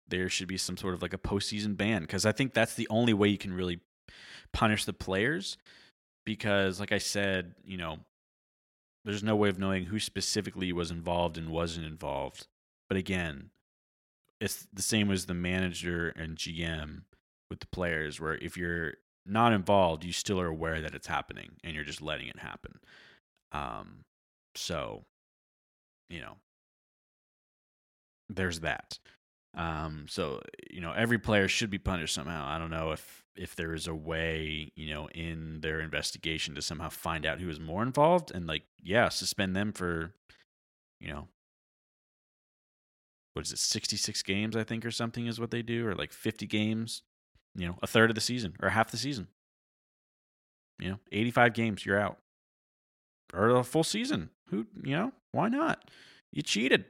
[0.09, 2.89] there should be some sort of like a postseason ban because I think that's the
[2.89, 3.81] only way you can really
[4.53, 5.57] punish the players.
[6.25, 7.99] Because, like I said, you know,
[9.05, 12.47] there's no way of knowing who specifically was involved and wasn't involved.
[12.89, 13.51] But again,
[14.41, 17.03] it's the same as the manager and GM
[17.51, 18.95] with the players, where if you're
[19.27, 22.79] not involved, you still are aware that it's happening and you're just letting it happen.
[23.53, 24.05] Um,
[24.55, 25.05] so,
[26.09, 26.37] you know,
[28.29, 28.99] there's that.
[29.55, 30.41] Um, so
[30.71, 32.47] you know, every player should be punished somehow.
[32.47, 36.63] I don't know if if there is a way, you know, in their investigation to
[36.63, 40.13] somehow find out who is more involved and like, yeah, suspend them for,
[41.01, 41.29] you know,
[43.35, 46.13] what is it, 66 games, I think, or something is what they do, or like
[46.13, 47.03] 50 games,
[47.55, 49.29] you know, a third of the season or half the season.
[50.79, 52.19] You know, 85 games, you're out.
[53.33, 54.31] Or a full season.
[54.49, 55.91] Who, you know, why not?
[56.33, 56.85] You cheated.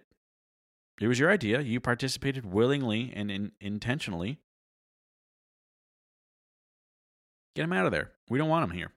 [1.01, 1.61] It was your idea.
[1.61, 4.38] You participated willingly and in, intentionally.
[7.55, 8.12] Get him out of there.
[8.28, 8.92] We don't want him here.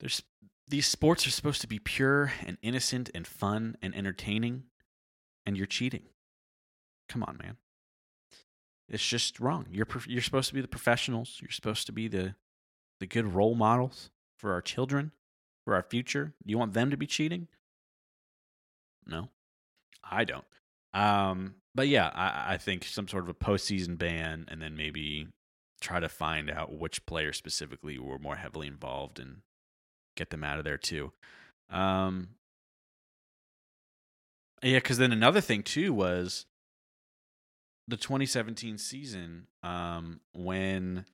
[0.00, 0.22] There's
[0.68, 4.64] these sports are supposed to be pure and innocent and fun and entertaining,
[5.44, 6.04] and you're cheating.
[7.08, 7.56] Come on, man.
[8.88, 9.66] It's just wrong.
[9.70, 11.38] You're you're supposed to be the professionals.
[11.40, 12.34] You're supposed to be the
[13.00, 15.12] the good role models for our children,
[15.64, 16.34] for our future.
[16.44, 17.48] Do You want them to be cheating?
[19.06, 19.28] No,
[20.02, 20.44] I don't.
[20.94, 25.28] Um, but yeah, I, I think some sort of a postseason ban, and then maybe
[25.82, 29.38] try to find out which players specifically were more heavily involved and
[30.16, 31.12] get them out of there too.
[31.70, 32.28] Um,
[34.62, 36.46] yeah, because then another thing too was
[37.88, 41.04] the 2017 season um, when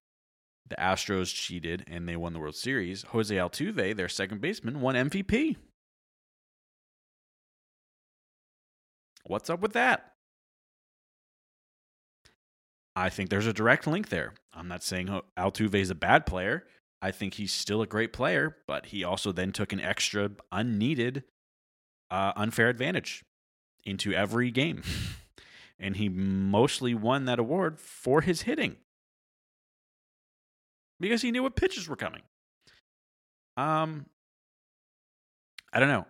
[0.69, 3.03] the Astros cheated and they won the World Series.
[3.09, 5.57] Jose Altuve, their second baseman, won MVP.
[9.25, 10.15] What's up with that?
[12.99, 14.35] I think there's a direct link there.
[14.53, 15.07] I'm not saying
[15.39, 16.65] Altuve is a bad player.
[17.01, 21.23] I think he's still a great player, but he also then took an extra unneeded
[22.11, 23.25] uh, unfair advantage
[23.85, 24.83] into every game.
[25.79, 28.75] and he mostly won that award for his hitting
[30.99, 32.23] because he knew what pitches were coming.
[33.57, 34.07] Um,
[35.73, 36.07] I don't know.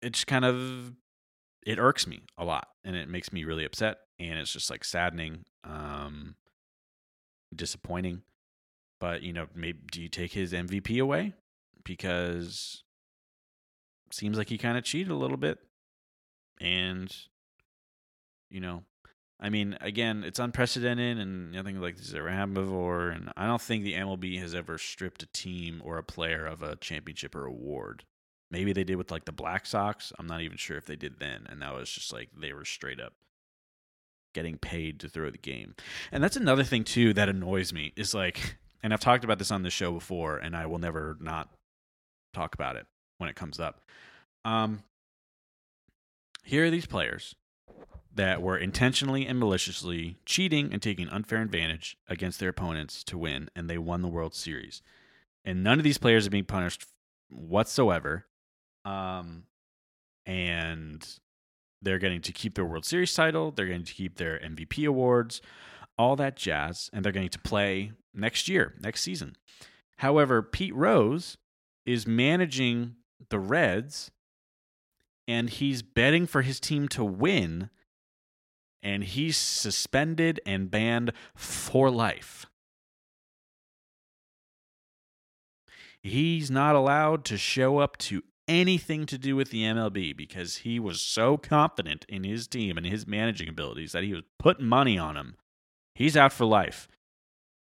[0.00, 0.94] It just kind of
[1.66, 4.84] it irks me a lot, and it makes me really upset, and it's just like
[4.84, 6.36] saddening, um,
[7.54, 8.22] disappointing.
[9.00, 11.34] But you know, maybe do you take his MVP away
[11.84, 12.82] because
[14.10, 15.58] seems like he kind of cheated a little bit,
[16.60, 17.14] and
[18.50, 18.84] you know,
[19.40, 23.08] I mean, again, it's unprecedented and nothing like this has ever happened before.
[23.08, 26.62] And I don't think the MLB has ever stripped a team or a player of
[26.62, 28.04] a championship or award.
[28.50, 30.12] Maybe they did with like the Black Sox.
[30.18, 31.46] I'm not even sure if they did then.
[31.48, 33.14] And that was just like they were straight up
[34.34, 35.74] getting paid to throw the game.
[36.12, 39.50] And that's another thing too that annoys me is like, and I've talked about this
[39.50, 41.48] on the show before, and I will never not
[42.34, 42.86] talk about it
[43.18, 43.80] when it comes up.
[44.44, 44.82] Um,
[46.42, 47.34] here are these players
[48.14, 53.48] that were intentionally and maliciously cheating and taking unfair advantage against their opponents to win,
[53.56, 54.82] and they won the World Series.
[55.44, 56.86] And none of these players are being punished
[57.30, 58.26] whatsoever.
[58.84, 59.44] Um,
[60.26, 61.06] and
[61.84, 65.40] they're getting to keep their World Series title, they're going to keep their MVP awards,
[65.98, 69.36] all that jazz, and they're going to play next year, next season.
[69.98, 71.36] However, Pete Rose
[71.86, 72.96] is managing
[73.30, 74.10] the Reds
[75.26, 77.70] and he's betting for his team to win
[78.82, 82.46] and he's suspended and banned for life.
[86.02, 90.78] He's not allowed to show up to anything to do with the MLB because he
[90.78, 94.98] was so confident in his team and his managing abilities that he was putting money
[94.98, 95.36] on him.
[95.94, 96.88] He's out for life.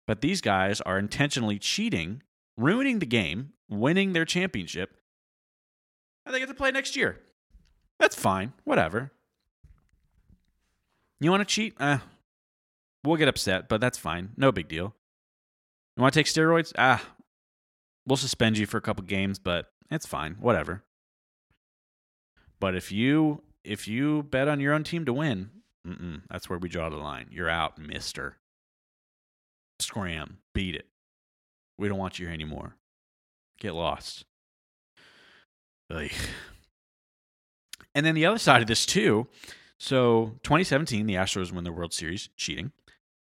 [0.07, 2.23] But these guys are intentionally cheating,
[2.57, 4.97] ruining the game, winning their championship,
[6.25, 7.19] and they get to play next year.
[7.99, 8.53] That's fine.
[8.65, 9.13] Whatever.
[11.21, 11.75] You want to cheat?
[11.81, 11.99] Eh,
[13.05, 14.31] we'll get upset, but that's fine.
[14.37, 14.95] No big deal.
[15.97, 16.73] You want to take steroids?
[16.77, 17.05] Ah,
[18.07, 20.37] we'll suspend you for a couple games, but it's fine.
[20.41, 20.83] Whatever.
[22.61, 25.51] But if you if you bet on your own team to win,
[26.31, 27.29] that's where we draw the line.
[27.31, 28.37] You're out, Mister.
[29.81, 30.87] Scram, beat it.
[31.79, 32.77] We don't want you here anymore.
[33.59, 34.25] Get lost.
[35.91, 36.11] Ugh.
[37.95, 39.27] And then the other side of this too.
[39.79, 42.71] So 2017, the Astros win the World Series, cheating.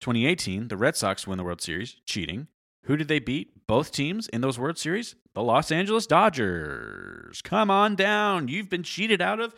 [0.00, 2.48] 2018, the Red Sox win the World Series, cheating.
[2.84, 3.66] Who did they beat?
[3.66, 5.14] Both teams in those World Series?
[5.40, 7.40] The Los Angeles Dodgers.
[7.40, 8.48] Come on down.
[8.48, 9.54] You've been cheated out of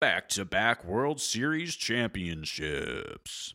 [0.00, 3.52] back to back World Series championships.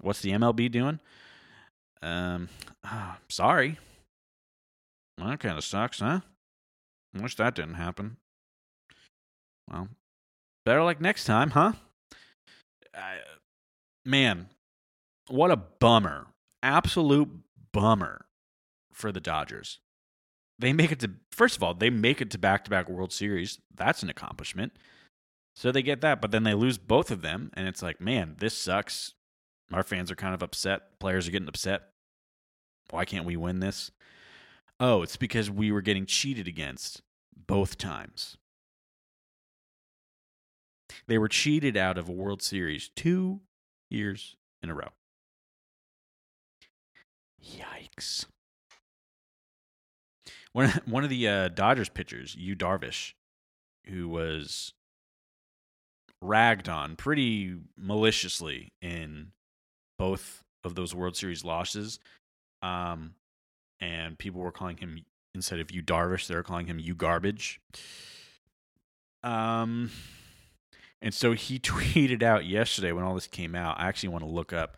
[0.00, 1.00] What's the MLB doing?
[2.00, 2.48] Um,
[2.84, 3.80] ah, sorry.
[5.18, 6.20] Well, that kind of sucks, huh?
[7.12, 8.18] Wish that didn't happen.
[9.68, 9.88] Well,
[10.64, 11.72] better like next time, huh?
[12.94, 13.16] I,
[14.04, 14.46] man,
[15.26, 16.28] what a bummer.
[16.62, 17.28] Absolute
[17.72, 18.24] bummer
[18.94, 19.80] for the Dodgers.
[20.58, 23.12] They make it to, first of all, they make it to back to back World
[23.12, 23.58] Series.
[23.74, 24.72] That's an accomplishment.
[25.56, 27.50] So they get that, but then they lose both of them.
[27.54, 29.14] And it's like, man, this sucks.
[29.72, 30.98] Our fans are kind of upset.
[31.00, 31.82] Players are getting upset.
[32.90, 33.90] Why can't we win this?
[34.78, 37.02] Oh, it's because we were getting cheated against
[37.46, 38.36] both times.
[41.06, 43.40] They were cheated out of a World Series two
[43.90, 44.90] years in a row.
[47.42, 48.26] Yikes.
[50.54, 53.12] One one of the uh, Dodgers pitchers, Yu Darvish,
[53.86, 54.72] who was
[56.22, 59.32] ragged on pretty maliciously in
[59.98, 61.98] both of those World Series losses.
[62.62, 63.14] Um,
[63.80, 67.60] and people were calling him instead of Yu Darvish, they were calling him you garbage.
[69.22, 69.90] Um,
[71.02, 73.78] and so he tweeted out yesterday when all this came out.
[73.78, 74.76] I actually want to look up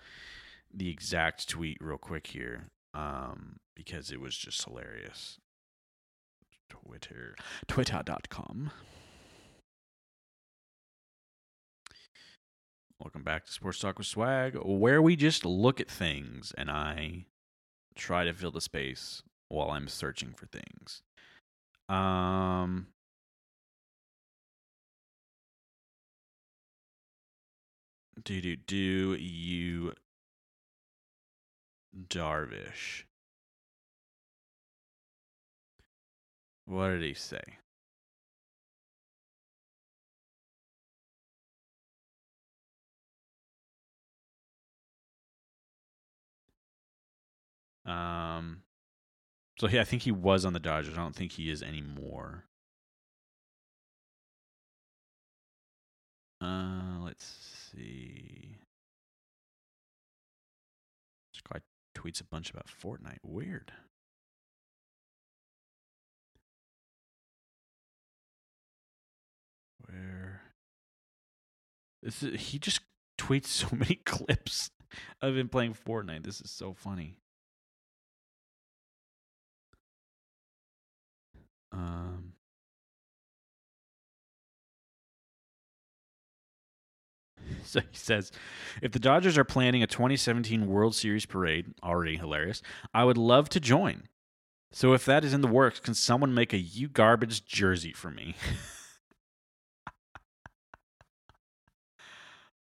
[0.73, 2.65] the exact tweet real quick here,
[2.95, 5.39] um, because it was just hilarious.
[6.69, 7.35] Twitter,
[7.69, 8.71] twitter.com.
[12.99, 17.27] Welcome back to Sports Talk with Swag, where we just look at things and I
[17.95, 21.03] try to fill the space while I'm searching for things.
[21.89, 22.89] Um
[28.25, 29.93] do do do Yu
[32.09, 33.05] Darvish.
[36.67, 37.41] What did he say?
[47.87, 48.63] Um,
[49.59, 50.95] so yeah, I think he was on the Dodgers.
[50.95, 52.45] I don't think he is anymore.
[56.41, 57.25] Uh, let's
[57.73, 58.59] see.
[61.33, 61.61] This guy
[61.95, 63.19] tweets a bunch about Fortnite.
[63.23, 63.73] Weird.
[72.03, 72.81] This is, he just
[73.19, 74.71] tweets so many clips
[75.21, 76.25] of him playing Fortnite.
[76.25, 77.19] This is so funny.
[81.73, 82.33] Um,
[87.65, 88.31] so he says,
[88.81, 92.63] if the Dodgers are planning a 2017 World Series parade, already hilarious,
[92.95, 94.05] I would love to join.
[94.73, 98.11] So if that is in the works, can someone make a you garbage jersey for
[98.11, 98.37] me?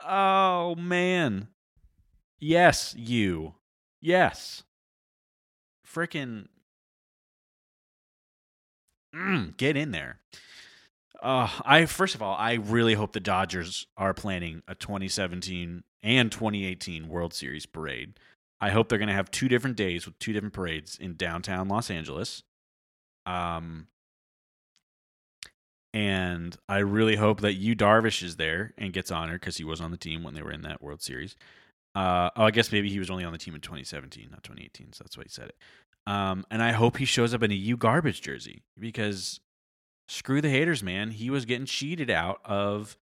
[0.06, 1.48] oh man.
[2.40, 3.56] Yes, you.
[4.02, 4.64] Yes.
[5.86, 6.48] Freaking
[9.16, 10.20] Mm, get in there.
[11.22, 16.32] Uh, I first of all, I really hope the Dodgers are planning a 2017 and
[16.32, 18.20] 2018 World Series parade.
[18.62, 21.68] I hope they're going to have two different days with two different parades in downtown
[21.68, 22.44] Los Angeles.
[23.26, 23.88] Um,
[25.94, 29.82] and I really hope that Yu Darvish is there and gets honored because he was
[29.82, 31.36] on the team when they were in that World Series.
[31.96, 34.94] Uh, oh, I guess maybe he was only on the team in 2017, not 2018.
[34.94, 35.56] So that's why he said it.
[36.06, 39.40] Um, and I hope he shows up in a you garbage jersey because
[40.08, 41.12] screw the haters, man.
[41.12, 42.98] He was getting cheated out of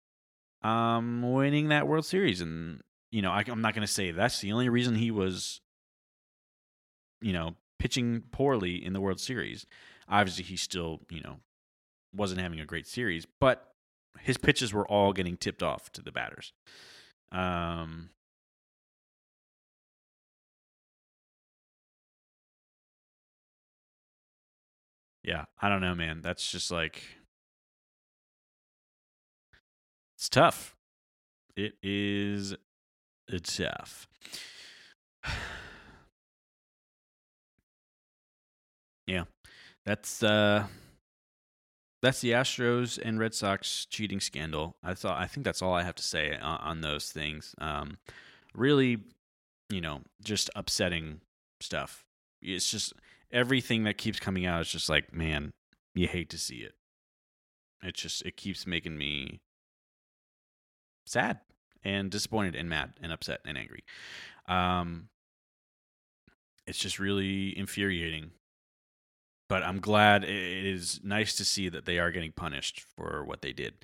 [0.62, 2.80] um, winning that World Series, and
[3.10, 5.60] you know I, I'm not going to say that's the only reason he was,
[7.20, 9.66] you know, pitching poorly in the World Series.
[10.08, 11.36] Obviously, he still you know
[12.14, 13.74] wasn't having a great series, but
[14.20, 16.52] his pitches were all getting tipped off to the batters.
[17.32, 18.10] Um,
[25.22, 26.20] yeah, I don't know, man.
[26.22, 27.02] That's just like
[30.16, 30.76] it's tough.
[31.56, 32.54] It is
[33.28, 34.08] it's tough.
[39.06, 39.24] yeah.
[39.84, 40.66] That's uh
[42.04, 44.76] that's the Astros and Red Sox cheating scandal.
[44.82, 47.54] I thought I think that's all I have to say on, on those things.
[47.58, 47.98] Um
[48.54, 48.98] really,
[49.70, 51.20] you know, just upsetting
[51.60, 52.04] stuff.
[52.42, 52.92] It's just
[53.32, 55.52] everything that keeps coming out is just like, man,
[55.94, 56.74] you hate to see it.
[57.82, 59.40] It just it keeps making me
[61.06, 61.40] sad
[61.82, 63.84] and disappointed and mad and upset and angry.
[64.46, 65.08] Um
[66.66, 68.30] it's just really infuriating.
[69.54, 73.40] But I'm glad it is nice to see that they are getting punished for what
[73.40, 73.74] they did.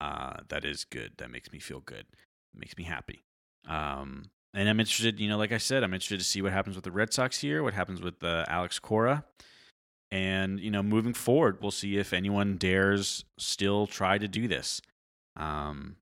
[0.00, 1.12] Uh that is good.
[1.18, 2.06] That makes me feel good.
[2.54, 3.22] It makes me happy.
[3.68, 6.76] Um and I'm interested, you know, like I said, I'm interested to see what happens
[6.76, 9.24] with the Red Sox here, what happens with uh, Alex Cora.
[10.10, 14.80] And, you know, moving forward, we'll see if anyone dares still try to do this.
[15.36, 15.96] Um,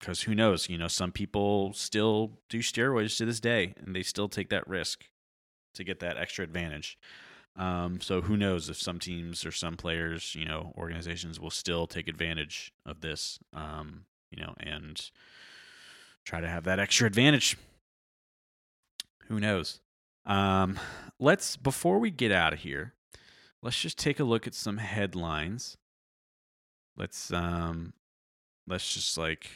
[0.00, 4.02] because who knows, you know, some people still do steroids to this day and they
[4.02, 5.04] still take that risk
[5.76, 6.98] to get that extra advantage.
[7.56, 11.86] Um, so who knows if some teams or some players, you know, organizations will still
[11.86, 15.10] take advantage of this, um, you know, and
[16.24, 17.56] try to have that extra advantage.
[19.28, 19.80] Who knows?
[20.26, 20.78] Um,
[21.18, 22.94] let's before we get out of here,
[23.62, 25.78] let's just take a look at some headlines.
[26.96, 27.94] Let's um,
[28.66, 29.48] let's just like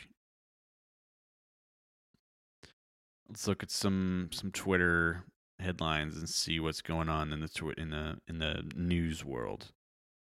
[3.29, 5.25] let's look at some some Twitter
[5.61, 9.73] headlines and see what's going on in the twi- in the in the news world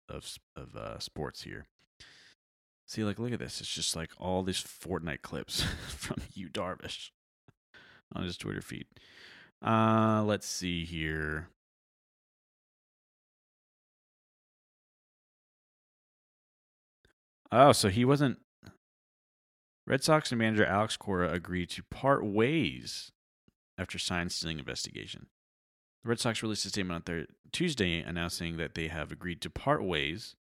[0.09, 1.67] of of uh, sports here.
[2.87, 3.59] See, like, look at this.
[3.59, 7.11] It's just like all these Fortnite clips from Yu, Darvish,
[8.15, 8.87] on his Twitter feed.
[9.65, 11.49] Uh, let's see here.
[17.51, 18.39] Oh, so he wasn't.
[19.85, 23.11] Red Sox and manager Alex Cora agreed to part ways
[23.77, 25.27] after sign stealing investigation.
[26.03, 29.49] The Red Sox released a statement on thir- Tuesday announcing that they have agreed to
[29.49, 30.35] part ways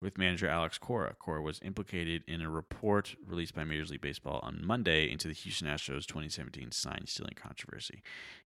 [0.00, 1.14] with manager Alex Cora.
[1.18, 5.34] Cora was implicated in a report released by Major League Baseball on Monday into the
[5.34, 8.02] Houston Astros 2017 sign stealing controversy.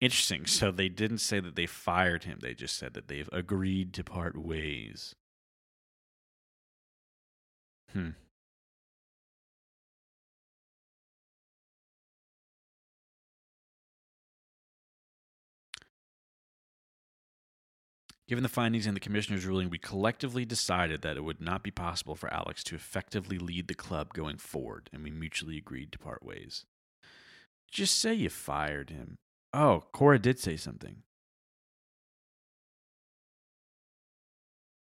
[0.01, 0.45] Interesting.
[0.57, 4.05] So they didn't say that they fired him, they just said that they've agreed to
[4.05, 5.15] part ways.
[7.93, 8.11] Hmm.
[18.29, 21.71] Given the findings in the commissioner's ruling, we collectively decided that it would not be
[21.71, 25.99] possible for Alex to effectively lead the club going forward, and we mutually agreed to
[25.99, 26.65] part ways.
[27.71, 29.19] Just say you fired him.
[29.53, 31.03] Oh, Cora did say something.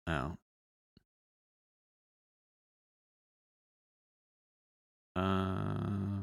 [0.08, 0.36] Oh.
[5.14, 6.17] Um.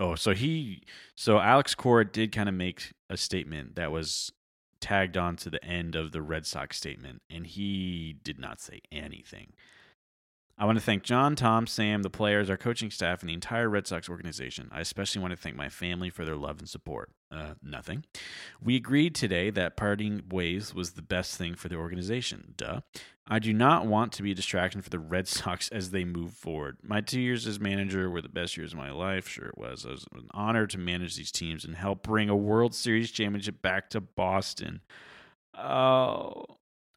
[0.00, 0.82] Oh, so he,
[1.14, 4.32] so Alex Cora did kind of make a statement that was
[4.80, 8.80] tagged on to the end of the Red Sox statement, and he did not say
[8.90, 9.52] anything.
[10.60, 13.66] I want to thank John, Tom, Sam, the players, our coaching staff, and the entire
[13.66, 14.68] Red Sox organization.
[14.70, 17.08] I especially want to thank my family for their love and support.
[17.32, 18.04] Uh, nothing.
[18.62, 22.52] We agreed today that parting ways was the best thing for the organization.
[22.58, 22.82] Duh.
[23.26, 26.34] I do not want to be a distraction for the Red Sox as they move
[26.34, 26.76] forward.
[26.82, 29.26] My two years as manager were the best years of my life.
[29.26, 29.86] Sure, it was.
[29.86, 33.62] It was an honor to manage these teams and help bring a World Series championship
[33.62, 34.82] back to Boston.
[35.56, 36.44] Oh,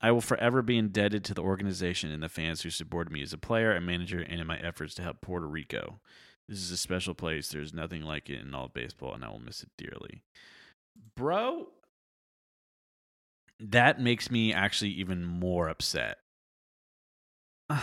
[0.03, 3.31] I will forever be indebted to the organization and the fans who supported me as
[3.31, 6.01] a player and manager and in my efforts to help Puerto Rico.
[6.49, 7.47] This is a special place.
[7.47, 10.23] There's nothing like it in all of baseball, and I will miss it dearly.
[11.15, 11.67] Bro,
[13.61, 16.17] that makes me actually even more upset.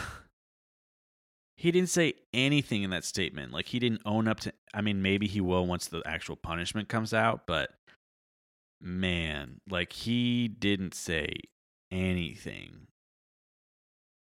[1.56, 3.50] he didn't say anything in that statement.
[3.50, 4.52] Like, he didn't own up to.
[4.74, 7.70] I mean, maybe he will once the actual punishment comes out, but
[8.78, 11.32] man, like, he didn't say
[11.90, 12.86] anything.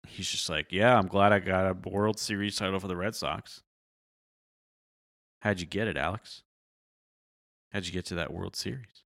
[0.06, 3.14] He's just like, yeah, I'm glad I got a World Series title for the Red
[3.14, 3.62] Sox.
[5.40, 6.42] How'd you get it, Alex?
[7.72, 9.04] How'd you get to that World Series?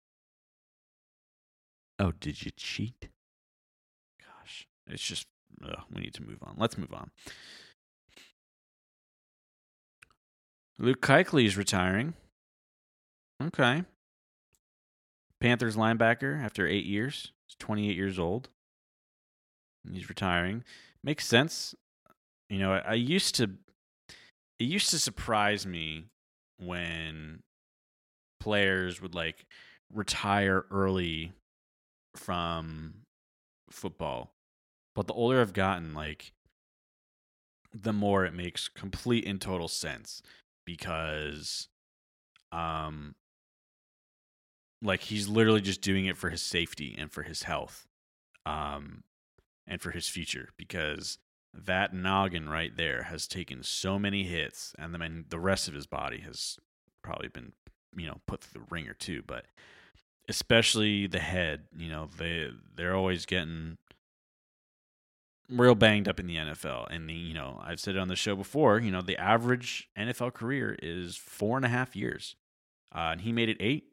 [1.98, 3.08] Oh, did you cheat?
[4.20, 5.26] Gosh, it's just,
[5.64, 6.54] ugh, we need to move on.
[6.56, 7.10] Let's move on.
[10.78, 12.14] Luke Kuechly is retiring.
[13.42, 13.84] Okay.
[15.40, 17.32] Panthers linebacker after eight years.
[17.48, 18.48] He's 28 years old.
[19.90, 20.64] He's retiring.
[21.02, 21.74] Makes sense.
[22.50, 23.50] You know, I, I used to.
[24.58, 26.06] It used to surprise me
[26.58, 27.42] when
[28.40, 29.46] players would like
[29.92, 31.32] retire early
[32.16, 32.94] from
[33.70, 34.32] football.
[34.94, 36.32] But the older I've gotten, like,
[37.72, 40.22] the more it makes complete and total sense
[40.66, 41.68] because,
[42.50, 43.14] um,
[44.82, 47.86] like he's literally just doing it for his safety and for his health,
[48.46, 49.02] um,
[49.66, 51.18] and for his future because
[51.54, 55.86] that noggin right there has taken so many hits, and then the rest of his
[55.86, 56.58] body has
[57.02, 57.52] probably been,
[57.96, 59.22] you know, put through the ringer too.
[59.26, 59.46] But
[60.28, 63.78] especially the head, you know, they they're always getting
[65.50, 66.86] real banged up in the NFL.
[66.90, 69.88] And the, you know, I've said it on the show before, you know, the average
[69.98, 72.36] NFL career is four and a half years.
[72.94, 73.84] Uh, and he made it eight.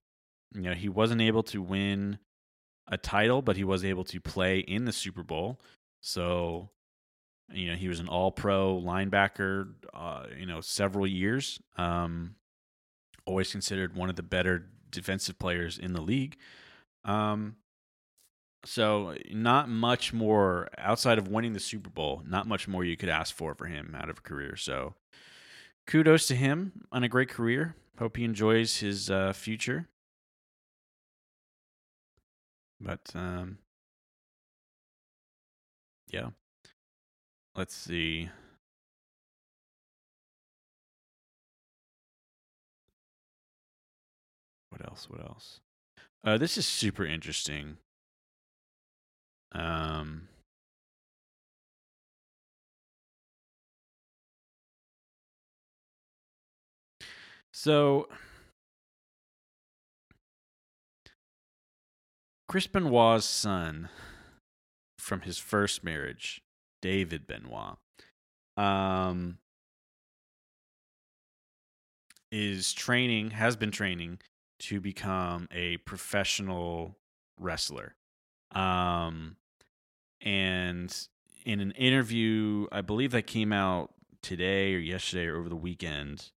[0.56, 2.20] You know, he wasn't able to win
[2.88, 5.60] a title, but he was able to play in the Super Bowl.
[6.01, 6.70] So,
[7.51, 11.60] you know, he was an all pro linebacker, uh, you know, several years.
[11.78, 12.36] Um,
[13.26, 16.38] always considered one of the better defensive players in the league.
[17.03, 17.58] Um,
[18.66, 22.24] so not much more outside of winning the Super Bowl.
[22.26, 24.56] Not much more you could ask for for him out of a career.
[24.56, 24.95] So
[25.86, 27.76] kudos to him on a great career.
[27.99, 29.88] Hope he enjoys his uh, future.
[32.80, 33.57] But um,
[36.09, 36.30] yeah,
[37.55, 38.30] let's see.
[44.69, 45.09] What else?
[45.09, 45.61] What else?
[46.23, 47.78] Uh, this is super interesting.
[49.53, 50.28] Um,
[57.55, 58.09] So
[62.56, 63.89] Chris Benoit's son
[64.97, 66.41] from his first marriage,
[66.82, 67.76] David Benoit,
[68.56, 69.39] um,
[72.32, 74.20] is training, has been training
[74.60, 76.95] to become a professional
[77.38, 77.97] wrestler.
[78.51, 79.36] Um,
[80.22, 80.97] and
[81.45, 86.32] in an interview, I believe that came out today or yesterday or over the weekend,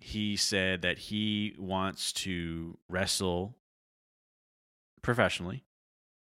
[0.00, 3.58] he said that he wants to wrestle
[5.02, 5.64] professionally.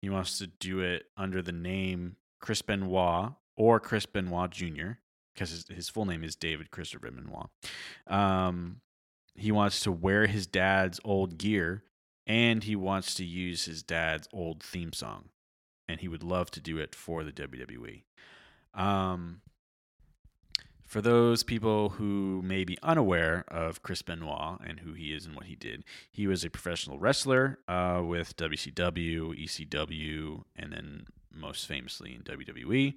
[0.02, 4.92] He wants to do it under the name Chris Benoit or Chris Benoit Jr.
[5.34, 7.50] because his, his full name is David Christopher Benoit.
[8.08, 8.82] Um,
[9.36, 11.84] he wants to wear his dad's old gear
[12.26, 15.30] and he wants to use his dad's old theme song.
[15.88, 18.04] And he would love to do it for the WWE.
[18.76, 19.42] Um,
[20.90, 25.36] for those people who may be unaware of Chris Benoit and who he is and
[25.36, 31.68] what he did, he was a professional wrestler uh, with WCW, ECW, and then most
[31.68, 32.96] famously in WWE.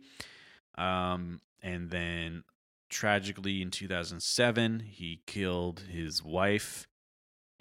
[0.83, 2.45] Um, and then
[2.89, 6.89] tragically in 2007, he killed his wife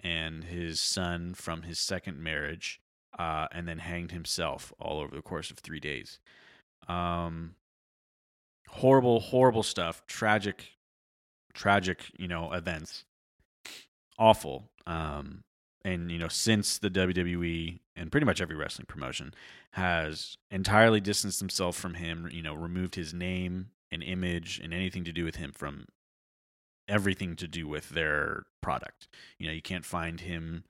[0.02, 2.80] and his son from his second marriage,
[3.20, 6.20] uh, and then hanged himself all over the course of three days.
[6.88, 7.56] Um,
[8.72, 10.04] horrible, horrible stuff.
[10.08, 10.72] Tragic,
[11.54, 13.06] tragic, you know, events.
[14.18, 14.70] Awful.
[14.86, 15.44] Um,
[15.84, 19.34] and you know, since the WWE and pretty much every wrestling promotion
[19.72, 25.04] has entirely distanced themselves from him, you know, removed his name and image and anything
[25.04, 25.86] to do with him from
[26.88, 29.08] everything to do with their product.
[29.38, 30.66] You know, you can't find him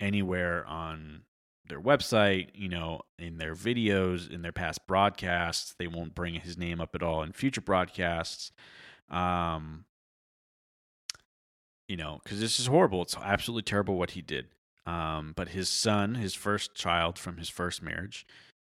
[0.00, 1.22] anywhere on
[1.68, 5.74] their website, you know, in their videos, in their past broadcasts.
[5.78, 8.52] They won't bring his name up at all in future broadcasts.
[9.10, 9.84] Um,
[11.88, 13.02] you know, because this is horrible.
[13.02, 14.46] It's absolutely terrible what he did.
[14.86, 18.26] Um, but his son, his first child from his first marriage,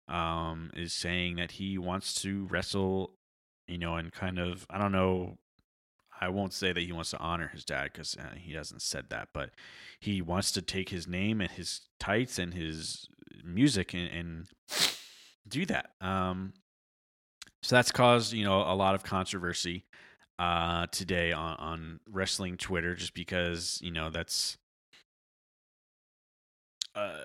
[0.08, 3.14] um, is saying that he wants to wrestle,
[3.68, 5.38] you know, and kind of, I don't know,
[6.22, 9.06] I won't say that he wants to honor his dad because uh, he hasn't said
[9.10, 9.50] that, but
[10.00, 13.08] he wants to take his name and his tights and his
[13.44, 14.48] music and, and
[15.48, 15.92] do that.
[16.00, 16.54] Um,
[17.64, 19.86] so that's caused, you know, a lot of controversy
[20.40, 24.58] uh, today on, on wrestling Twitter, just because you know that's
[26.96, 27.18] uh,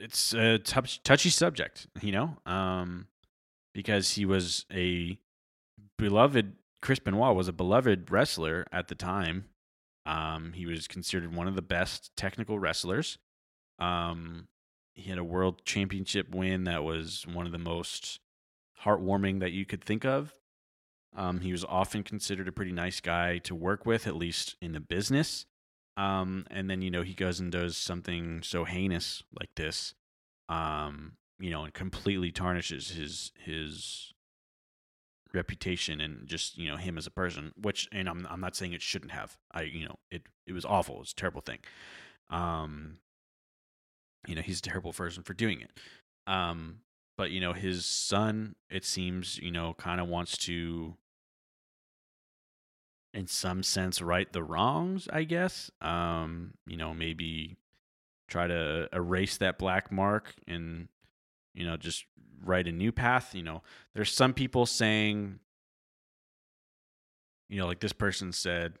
[0.00, 3.06] it's a touch, touchy subject, you know, um,
[3.74, 5.18] because he was a
[5.98, 6.54] beloved.
[6.82, 9.46] Chris Benoit was a beloved wrestler at the time.
[10.04, 13.18] Um, he was considered one of the best technical wrestlers.
[13.78, 14.48] Um,
[14.94, 18.20] he had a world championship win that was one of the most
[18.82, 20.32] heartwarming that you could think of.
[21.16, 24.72] Um, he was often considered a pretty nice guy to work with, at least in
[24.72, 25.46] the business.
[25.96, 29.94] Um, and then you know he goes and does something so heinous like this,
[30.48, 34.11] um, you know, and completely tarnishes his his
[35.32, 37.52] reputation and just you know him as a person.
[37.60, 39.36] Which, and I'm I'm not saying it shouldn't have.
[39.52, 41.00] I you know it it was awful.
[41.00, 41.58] It's a terrible thing.
[42.30, 42.98] Um,
[44.26, 45.70] you know he's a terrible person for doing it.
[46.26, 46.80] Um,
[47.16, 50.96] but you know his son, it seems you know kind of wants to
[53.14, 57.58] in some sense right the wrongs i guess um you know maybe
[58.26, 60.88] try to erase that black mark and
[61.54, 62.04] you know just
[62.44, 63.62] write a new path you know.
[63.94, 65.38] There's some people saying
[67.48, 68.74] you know like this person said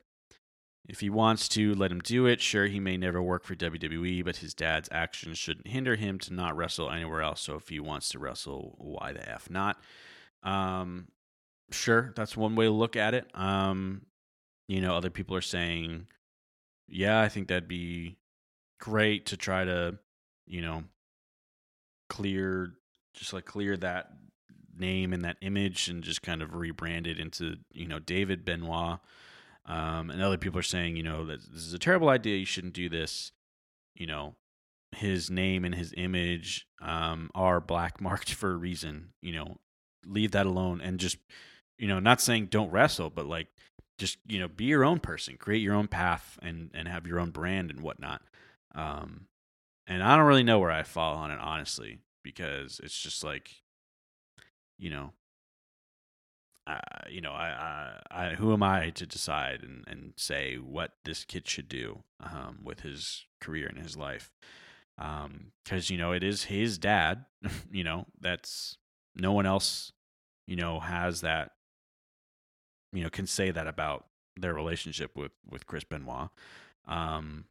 [0.88, 2.40] if he wants to let him do it.
[2.40, 6.34] Sure he may never work for wwe but his dad's actions shouldn't hinder him to
[6.34, 7.40] not wrestle anywhere else.
[7.40, 9.80] So if he wants to wrestle why the f not?
[10.42, 11.08] Um
[11.70, 13.26] sure that's one way to look at it.
[13.34, 14.02] Um
[14.68, 16.06] you know other people are saying
[16.88, 18.16] yeah i think that'd be
[18.80, 19.98] great to try to
[20.46, 20.84] you know
[22.08, 22.74] clear
[23.14, 24.10] just like clear that
[24.78, 28.98] name and that image and just kind of rebrand it into you know david benoit
[29.64, 32.44] um, and other people are saying you know that this is a terrible idea you
[32.44, 33.32] shouldn't do this
[33.94, 34.34] you know
[34.92, 39.58] his name and his image um, are black marked for a reason you know
[40.06, 41.18] leave that alone and just
[41.78, 43.48] you know not saying don't wrestle but like
[43.98, 47.20] just you know be your own person create your own path and and have your
[47.20, 48.22] own brand and whatnot
[48.74, 49.26] um
[49.86, 53.50] and i don't really know where i fall on it honestly because it's just like
[54.78, 55.12] you know
[56.66, 56.78] uh,
[57.10, 61.24] you know I, I i who am i to decide and and say what this
[61.24, 64.30] kid should do um with his career and his life
[64.98, 67.24] um because you know it is his dad
[67.72, 68.76] you know that's
[69.16, 69.92] no one else
[70.46, 71.52] you know has that
[72.92, 74.06] you know can say that about
[74.36, 76.28] their relationship with with Chris Benoit.
[76.86, 77.44] Um,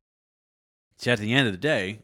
[0.97, 1.99] so at the end of the day,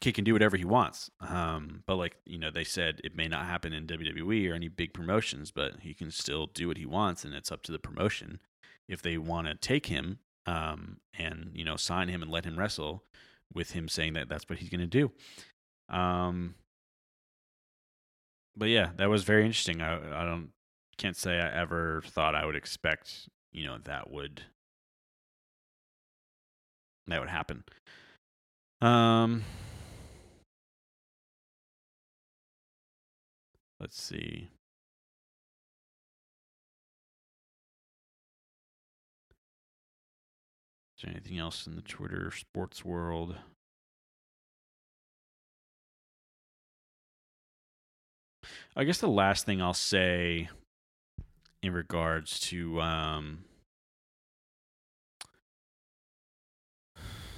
[0.00, 1.10] Kid can do whatever he wants.
[1.20, 4.68] Um, but like you know, they said it may not happen in WWE or any
[4.68, 7.78] big promotions, but he can still do what he wants, and it's up to the
[7.78, 8.40] promotion
[8.88, 12.58] if they want to take him um, and you know sign him and let him
[12.58, 13.04] wrestle
[13.52, 15.12] with him saying that that's what he's going to do.
[15.88, 16.54] Um,
[18.56, 19.80] but yeah, that was very interesting.
[19.80, 20.50] I I don't
[20.98, 24.42] can't say I ever thought I would expect you know that would
[27.06, 27.64] that would happen.
[28.80, 29.44] Um,
[33.80, 34.48] let's see.
[40.96, 43.36] Is there anything else in the Twitter sports world?
[48.74, 50.48] I guess the last thing I'll say
[51.62, 53.44] in regards to um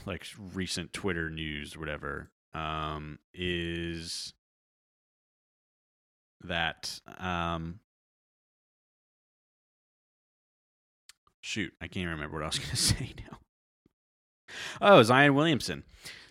[0.07, 4.35] like recent Twitter news or whatever um is
[6.45, 7.81] that um
[11.49, 13.39] shoot, I can't remember what I was going to say now.
[14.81, 15.85] Oh, Zion Williamson.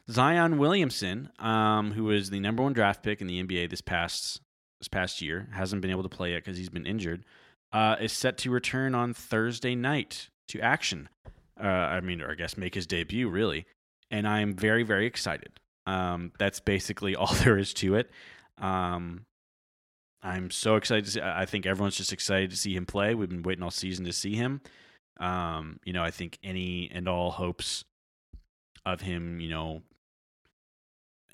[0.10, 4.42] Zion Williamson, um, who was the number one draft pick in the NBA this past
[4.80, 7.26] this past year, hasn't been able to play yet because he's been injured.
[7.74, 11.10] Uh, is set to return on Thursday night to action.
[11.62, 13.66] Uh, I mean, or I guess make his debut really,
[14.10, 15.60] and I'm very very excited.
[15.86, 18.10] Um, that's basically all there is to it.
[18.60, 19.26] Um,
[20.22, 21.22] I'm so excited to see.
[21.22, 23.14] I think everyone's just excited to see him play.
[23.14, 24.62] We've been waiting all season to see him.
[25.20, 27.86] Um, you know, I think any and all hopes
[28.86, 29.82] of him, you know,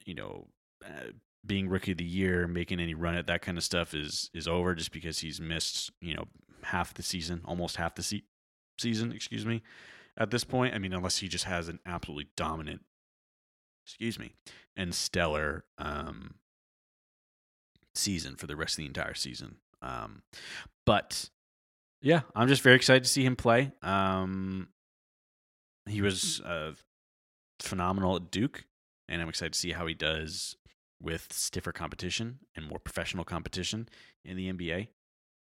[0.06, 0.48] you know,
[0.86, 1.12] uh,
[1.46, 4.48] being rookie of the year, making any run at that kind of stuff is is
[4.48, 6.26] over just because he's missed, you know,
[6.64, 8.24] half the season, almost half the se-
[8.80, 9.62] season, excuse me.
[10.18, 12.82] At this point, I mean, unless he just has an absolutely dominant,
[13.86, 14.34] excuse me,
[14.76, 16.36] and stellar um,
[17.96, 19.58] season for the rest of the entire season.
[19.82, 20.24] Um,
[20.86, 21.30] but
[22.02, 23.72] yeah, I'm just very excited to see him play.
[23.82, 24.70] Um,
[25.88, 26.74] he was uh,
[27.60, 28.66] phenomenal at Duke,
[29.10, 30.56] and I'm excited to see how he does
[31.02, 33.90] with stiffer competition and more professional competition
[34.24, 34.88] in the NBA.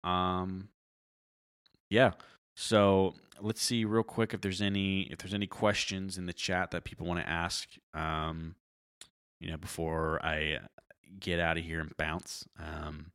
[0.08, 0.68] Um,
[1.88, 2.12] yeah.
[2.54, 6.70] So let's see real quick if there's any if there's any questions in the chat
[6.70, 7.68] that people want to ask.
[7.94, 8.54] Um,
[9.40, 10.60] you know, before I
[11.18, 12.46] get out of here and bounce.
[12.58, 13.12] Um,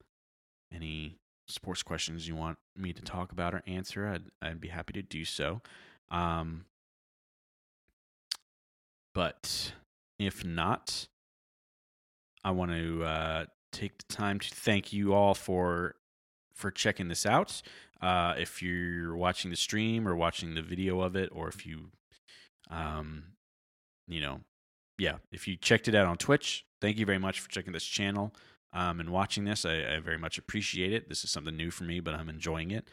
[0.74, 1.18] any
[1.48, 5.02] sports questions you want me to talk about or answer, I'd I'd be happy to
[5.02, 5.62] do so.
[6.10, 6.66] Um,
[9.14, 9.74] but
[10.20, 11.08] if not,
[12.44, 15.96] I want to uh, take the time to thank you all for
[16.56, 17.62] for checking this out.
[18.02, 21.92] Uh, if you're watching the stream or watching the video of it, or if you,
[22.70, 23.24] um,
[24.08, 24.42] you know,
[25.02, 27.84] yeah, if you checked it out on Twitch, thank you very much for checking this
[27.84, 28.36] channel
[28.72, 29.66] um, and watching this.
[29.66, 31.10] I, I very much appreciate it.
[31.10, 32.88] This is something new for me, but I'm enjoying it.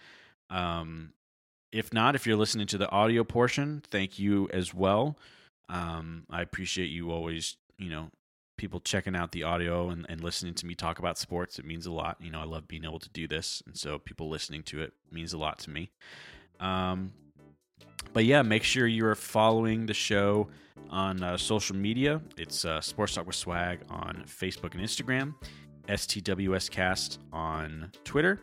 [0.48, 1.12] Um,
[1.70, 5.18] if not, if you're listening to the audio portion, thank you as well.
[5.68, 8.08] Um, I appreciate you always, you know,
[8.56, 11.58] people checking out the audio and, and listening to me talk about sports.
[11.58, 12.16] It means a lot.
[12.20, 13.62] You know, I love being able to do this.
[13.66, 15.90] And so people listening to it means a lot to me.
[16.58, 17.12] Um,
[18.12, 20.48] but yeah, make sure you are following the show
[20.90, 22.20] on uh, social media.
[22.36, 25.34] It's uh, Sports Talk with Swag on Facebook and Instagram,
[25.88, 28.40] STWScast on Twitter.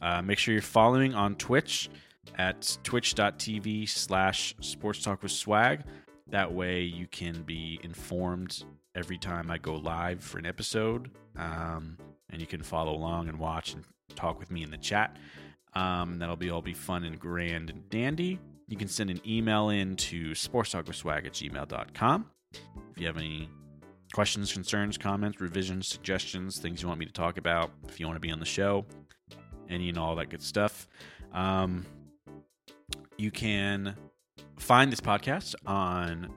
[0.00, 1.88] Uh, make sure you're following on Twitch
[2.38, 5.82] at twitch.tv slash sports talk with swag.
[6.28, 8.64] That way you can be informed
[8.94, 11.10] every time I go live for an episode.
[11.36, 11.98] Um,
[12.30, 13.84] and you can follow along and watch and
[14.16, 15.16] talk with me in the chat.
[15.74, 18.38] Um, that'll be all be fun and grand and dandy.
[18.72, 22.30] You can send an email in to sportstalkwithswag at gmail.com.
[22.54, 23.50] If you have any
[24.14, 28.16] questions, concerns, comments, revisions, suggestions, things you want me to talk about, if you want
[28.16, 28.86] to be on the show,
[29.68, 30.88] any and all that good stuff.
[31.34, 31.84] Um,
[33.18, 33.94] you can
[34.58, 36.32] find this podcast on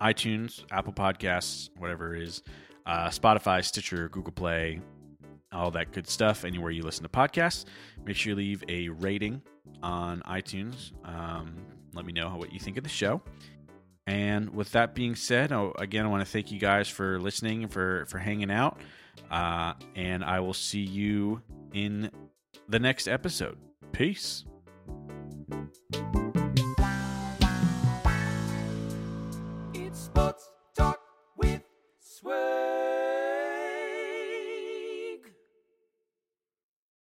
[0.00, 2.42] iTunes, Apple Podcasts, whatever it is,
[2.84, 4.80] uh, Spotify, Stitcher, Google Play,
[5.54, 7.64] all that good stuff anywhere you listen to podcasts.
[8.04, 9.42] Make sure you leave a rating
[9.82, 10.92] on iTunes.
[11.04, 11.56] Um,
[11.94, 13.22] let me know what you think of the show.
[14.06, 17.68] And with that being said, oh, again, I want to thank you guys for listening,
[17.68, 18.78] for for hanging out,
[19.30, 21.40] uh, and I will see you
[21.72, 22.10] in
[22.68, 23.56] the next episode.
[23.92, 24.44] Peace.
[29.72, 31.00] It's sports talk
[31.38, 31.62] with
[32.00, 32.83] Swerve.